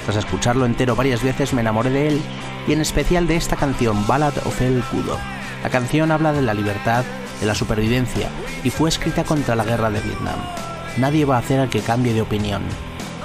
Tras 0.05 0.17
escucharlo 0.17 0.65
entero 0.65 0.95
varias 0.95 1.23
veces 1.23 1.53
me 1.53 1.61
enamoré 1.61 1.89
de 1.89 2.07
él 2.09 2.21
y 2.67 2.73
en 2.73 2.81
especial 2.81 3.27
de 3.27 3.35
esta 3.35 3.55
canción 3.55 4.05
Ballad 4.05 4.37
of 4.45 4.61
El 4.61 4.83
Gudo. 4.91 5.17
La 5.63 5.69
canción 5.69 6.11
habla 6.11 6.33
de 6.33 6.41
la 6.41 6.53
libertad, 6.53 7.05
de 7.39 7.45
la 7.45 7.55
supervivencia 7.55 8.29
y 8.63 8.69
fue 8.69 8.89
escrita 8.89 9.23
contra 9.23 9.55
la 9.55 9.63
guerra 9.63 9.89
de 9.89 10.01
Vietnam. 10.01 10.35
Nadie 10.97 11.25
va 11.25 11.37
a 11.37 11.39
hacer 11.39 11.69
que 11.69 11.79
cambie 11.79 12.13
de 12.13 12.21
opinión. 12.21 12.63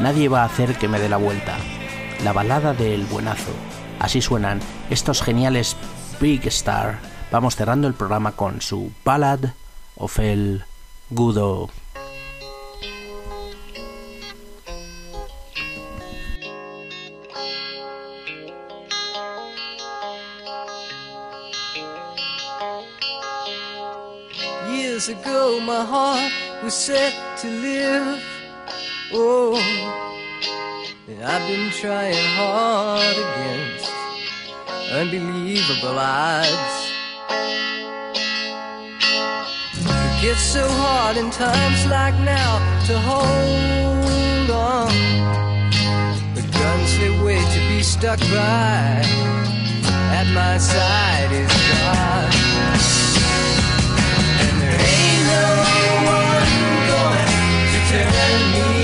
Nadie 0.00 0.28
va 0.28 0.42
a 0.42 0.46
hacer 0.46 0.76
que 0.76 0.88
me 0.88 1.00
dé 1.00 1.08
la 1.08 1.16
vuelta. 1.16 1.56
La 2.22 2.32
balada 2.32 2.74
de 2.74 2.94
El 2.94 3.04
Buenazo. 3.06 3.52
Así 3.98 4.22
suenan 4.22 4.60
estos 4.90 5.22
geniales 5.22 5.76
Big 6.20 6.46
Star. 6.46 7.00
Vamos 7.32 7.56
cerrando 7.56 7.88
el 7.88 7.94
programa 7.94 8.32
con 8.32 8.60
su 8.60 8.92
Ballad 9.04 9.40
of 9.96 10.18
El 10.20 10.64
Gudo. 11.10 11.70
Years 24.98 25.10
ago, 25.10 25.60
my 25.60 25.84
heart 25.84 26.32
was 26.64 26.74
set 26.74 27.14
to 27.38 27.46
live 27.46 28.20
Oh, 29.12 29.54
and 31.06 31.22
I've 31.22 31.46
been 31.46 31.70
trying 31.70 32.16
hard 32.34 33.16
against 33.24 33.92
unbelievable 34.90 35.96
odds. 36.00 36.90
It 39.86 40.20
gets 40.20 40.42
so 40.42 40.66
hard 40.68 41.16
in 41.16 41.30
times 41.30 41.86
like 41.86 42.18
now 42.34 42.58
to 42.88 42.98
hold 42.98 44.50
on. 44.50 44.90
The 46.34 46.42
guns 46.58 46.98
they 46.98 47.22
wait 47.22 47.46
to 47.54 47.60
be 47.68 47.84
stuck 47.84 48.18
by 48.34 49.06
at 50.18 50.26
my 50.34 50.58
side 50.58 51.30
is 51.30 51.52
God. 51.70 53.07
No 55.48 55.64
going. 56.88 57.26
To 57.72 57.78
turn 57.90 58.52
me 58.52 58.77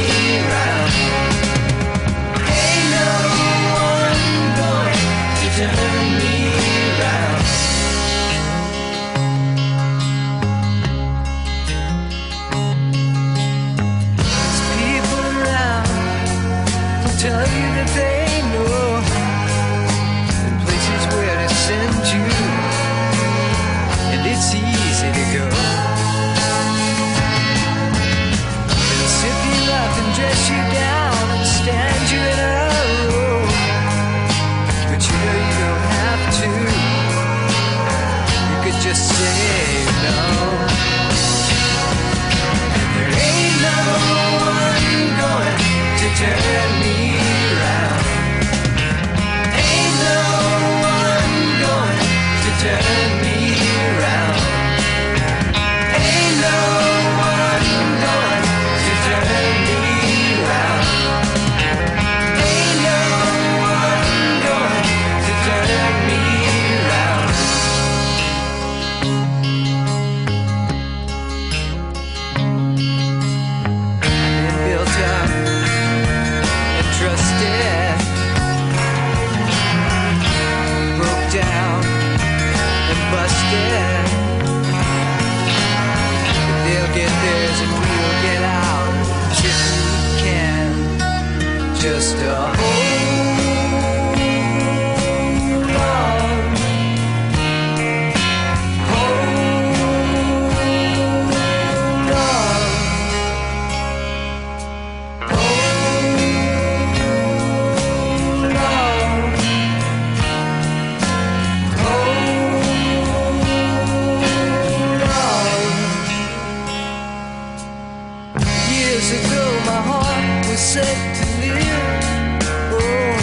Years 119.04 119.26
ago, 119.26 119.44
my 119.66 119.82
heart 119.82 120.46
was 120.48 120.58
set 120.58 120.96
to 121.16 121.24
live. 121.40 122.40
Oh, 122.72 123.20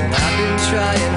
and 0.00 0.14
I've 0.14 0.36
been 0.38 0.58
trying 0.70 1.15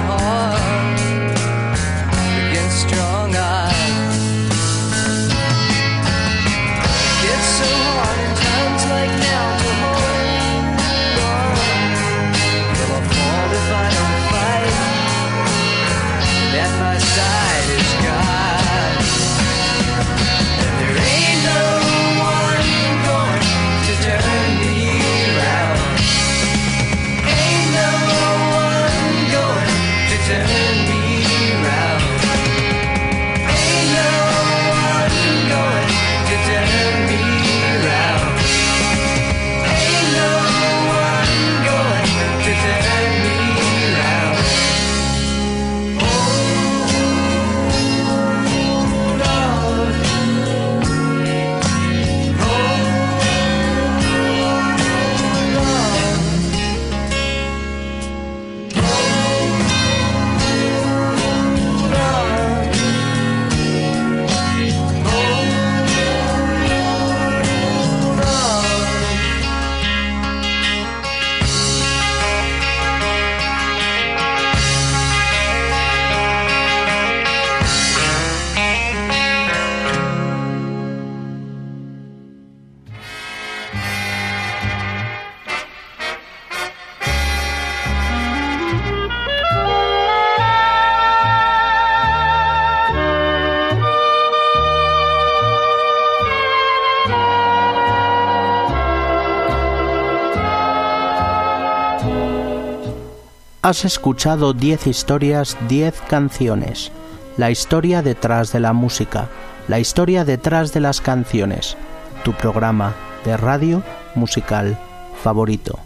Has 103.62 103.84
escuchado 103.84 104.54
10 104.54 104.86
historias, 104.86 105.54
10 105.68 106.00
canciones. 106.08 106.90
La 107.36 107.50
historia 107.50 108.00
detrás 108.00 108.52
de 108.52 108.60
la 108.60 108.72
música, 108.72 109.28
la 109.68 109.78
historia 109.78 110.24
detrás 110.24 110.72
de 110.72 110.80
las 110.80 111.02
canciones. 111.02 111.76
Tu 112.24 112.32
programa 112.32 112.94
de 113.22 113.36
radio 113.36 113.82
musical 114.14 114.78
favorito. 115.22 115.78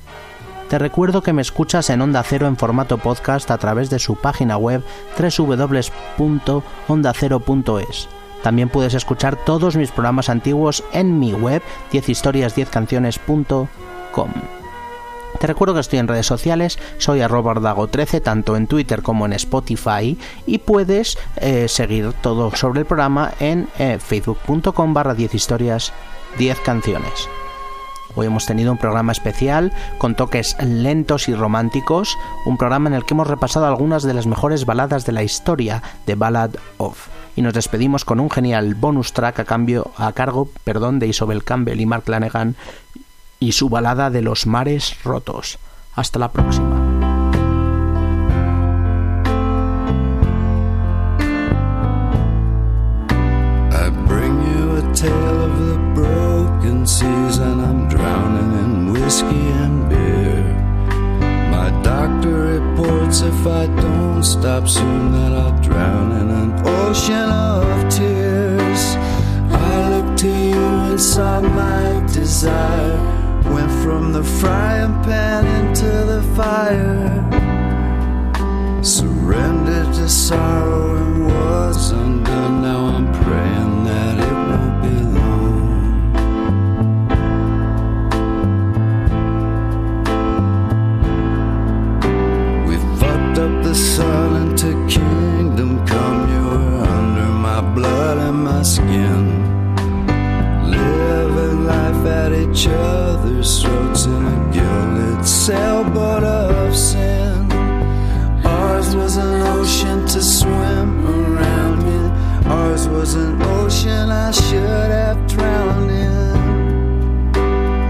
Te 0.68 0.78
recuerdo 0.78 1.24
que 1.24 1.32
me 1.32 1.42
escuchas 1.42 1.90
en 1.90 2.00
Onda 2.00 2.22
Cero 2.22 2.46
en 2.46 2.56
formato 2.56 2.98
podcast 2.98 3.50
a 3.50 3.58
través 3.58 3.90
de 3.90 3.98
su 3.98 4.14
página 4.14 4.56
web 4.56 4.84
www.ondacero.es. 5.18 8.08
También 8.44 8.68
puedes 8.68 8.94
escuchar 8.94 9.34
todos 9.44 9.74
mis 9.74 9.90
programas 9.90 10.28
antiguos 10.28 10.84
en 10.92 11.18
mi 11.18 11.32
web 11.32 11.60
10historias10canciones.com. 11.92 14.63
Te 15.40 15.46
recuerdo 15.46 15.74
que 15.74 15.80
estoy 15.80 15.98
en 15.98 16.08
redes 16.08 16.26
sociales, 16.26 16.78
soy 16.98 17.20
arroba 17.20 17.54
ardago13 17.54 18.22
tanto 18.22 18.56
en 18.56 18.66
Twitter 18.66 19.02
como 19.02 19.26
en 19.26 19.32
Spotify 19.34 20.16
y 20.46 20.58
puedes 20.58 21.18
eh, 21.36 21.68
seguir 21.68 22.12
todo 22.22 22.54
sobre 22.54 22.80
el 22.80 22.86
programa 22.86 23.32
en 23.40 23.68
eh, 23.78 23.98
facebook.com 23.98 24.94
barra 24.94 25.14
10 25.14 25.34
historias 25.34 25.92
10 26.38 26.60
canciones. 26.60 27.28
Hoy 28.16 28.26
hemos 28.26 28.46
tenido 28.46 28.70
un 28.70 28.78
programa 28.78 29.10
especial 29.10 29.72
con 29.98 30.14
toques 30.14 30.56
lentos 30.62 31.28
y 31.28 31.34
románticos, 31.34 32.16
un 32.46 32.56
programa 32.56 32.88
en 32.88 32.94
el 32.94 33.04
que 33.04 33.14
hemos 33.14 33.26
repasado 33.26 33.66
algunas 33.66 34.04
de 34.04 34.14
las 34.14 34.26
mejores 34.26 34.66
baladas 34.66 35.04
de 35.04 35.12
la 35.12 35.24
historia 35.24 35.82
de 36.06 36.14
Ballad 36.14 36.50
of. 36.78 37.08
Y 37.34 37.42
nos 37.42 37.54
despedimos 37.54 38.04
con 38.04 38.20
un 38.20 38.30
genial 38.30 38.76
bonus 38.76 39.12
track 39.12 39.40
a 39.40 39.44
cambio 39.44 39.90
a 39.96 40.12
cargo, 40.12 40.48
perdón, 40.62 41.00
de 41.00 41.08
Isobel 41.08 41.42
Campbell 41.42 41.80
y 41.80 41.86
Mark 41.86 42.04
Lanegan 42.06 42.54
y 43.40 43.52
su 43.52 43.68
balada 43.68 44.10
de 44.10 44.22
los 44.22 44.46
mares 44.46 45.02
rotos. 45.04 45.58
Hasta 45.94 46.18
la 46.18 46.30
próxima. 46.32 46.80
I 53.70 53.90
bring 54.08 54.42
you 54.42 54.76
a 54.76 54.94
tale 54.94 55.44
of 55.44 55.58
the 55.68 55.78
broken 55.94 56.86
seas, 56.86 57.38
and 57.38 57.60
I'm 57.60 57.88
drowning 57.88 58.52
in 58.64 58.92
whiskey 58.92 59.48
and 59.62 59.88
beer. 59.88 60.42
My 61.50 61.70
doctor 61.82 62.58
reports 62.58 63.20
if 63.20 63.46
I 63.46 63.66
don't 63.66 64.22
stop 64.24 64.66
soon, 64.68 65.12
that 65.12 65.32
I'll 65.32 65.60
drown 65.60 66.12
in 66.12 66.30
an 66.30 66.52
ocean 66.66 67.30
of 67.30 67.88
tears. 67.88 68.96
I 69.52 69.90
look 69.90 70.16
to 70.18 70.28
you 70.28 70.98
saw 70.98 71.40
my 71.40 72.00
desire, 72.12 72.98
from 73.84 74.12
the 74.12 74.24
frying 74.24 74.94
pan 75.02 75.44
into 75.58 75.90
the 76.10 76.22
fire. 76.34 77.22
Surrendered 78.82 79.92
to 79.92 80.08
sorrow 80.08 80.96
and 80.96 81.26
was 81.26 81.90
undone. 81.90 82.62
Now 82.62 82.80
I'm 82.96 83.12
praying 83.22 83.84
that 83.84 84.14
it 84.28 84.36
won't 84.48 84.76
be 84.84 84.96
long. 85.18 85.66
We 92.68 92.76
fucked 92.98 93.38
up 93.38 93.54
the 93.68 93.74
sun 93.74 94.28
into 94.42 94.70
kingdom 94.88 95.70
come. 95.86 96.20
You 96.32 96.42
were 96.52 96.86
under 96.98 97.30
my 97.48 97.60
blood 97.76 98.16
and 98.16 98.44
my 98.44 98.62
skin. 98.62 99.24
Living 100.70 101.66
life 101.66 102.06
at 102.06 102.32
each 102.32 102.66
other's 102.68 103.13
throats 103.44 104.06
in 104.06 104.24
a 104.24 104.52
gilded 104.52 105.26
sailboat 105.26 106.24
of 106.24 106.74
sin. 106.74 107.52
Ours 108.42 108.96
was 108.96 109.16
an 109.18 109.42
ocean 109.58 110.06
to 110.06 110.22
swim 110.22 110.90
around 111.06 111.82
in. 111.86 112.10
Ours 112.50 112.88
was 112.88 113.14
an 113.14 113.42
ocean 113.42 114.10
I 114.10 114.30
should 114.30 114.90
have 114.98 115.26
drowned 115.26 115.90
in. 115.90 116.36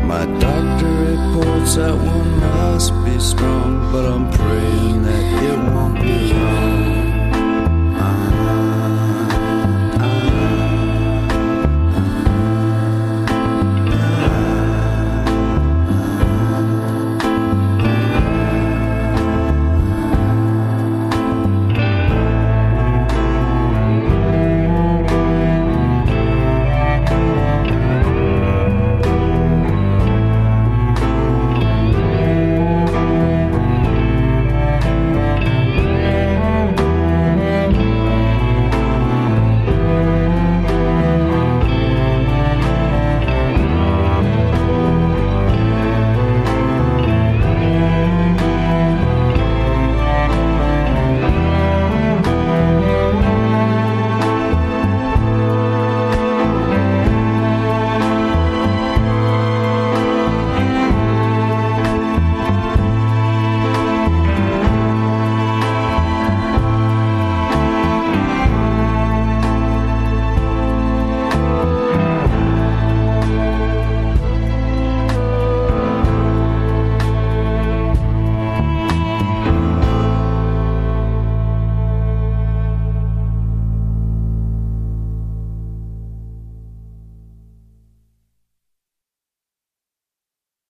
My 0.09 0.25
doctor 0.41 0.93
reports 1.13 1.77
that 1.77 1.95
one 1.95 2.41
must 2.41 2.93
be 3.05 3.17
strong, 3.21 3.93
but 3.93 4.05
I'm 4.07 4.35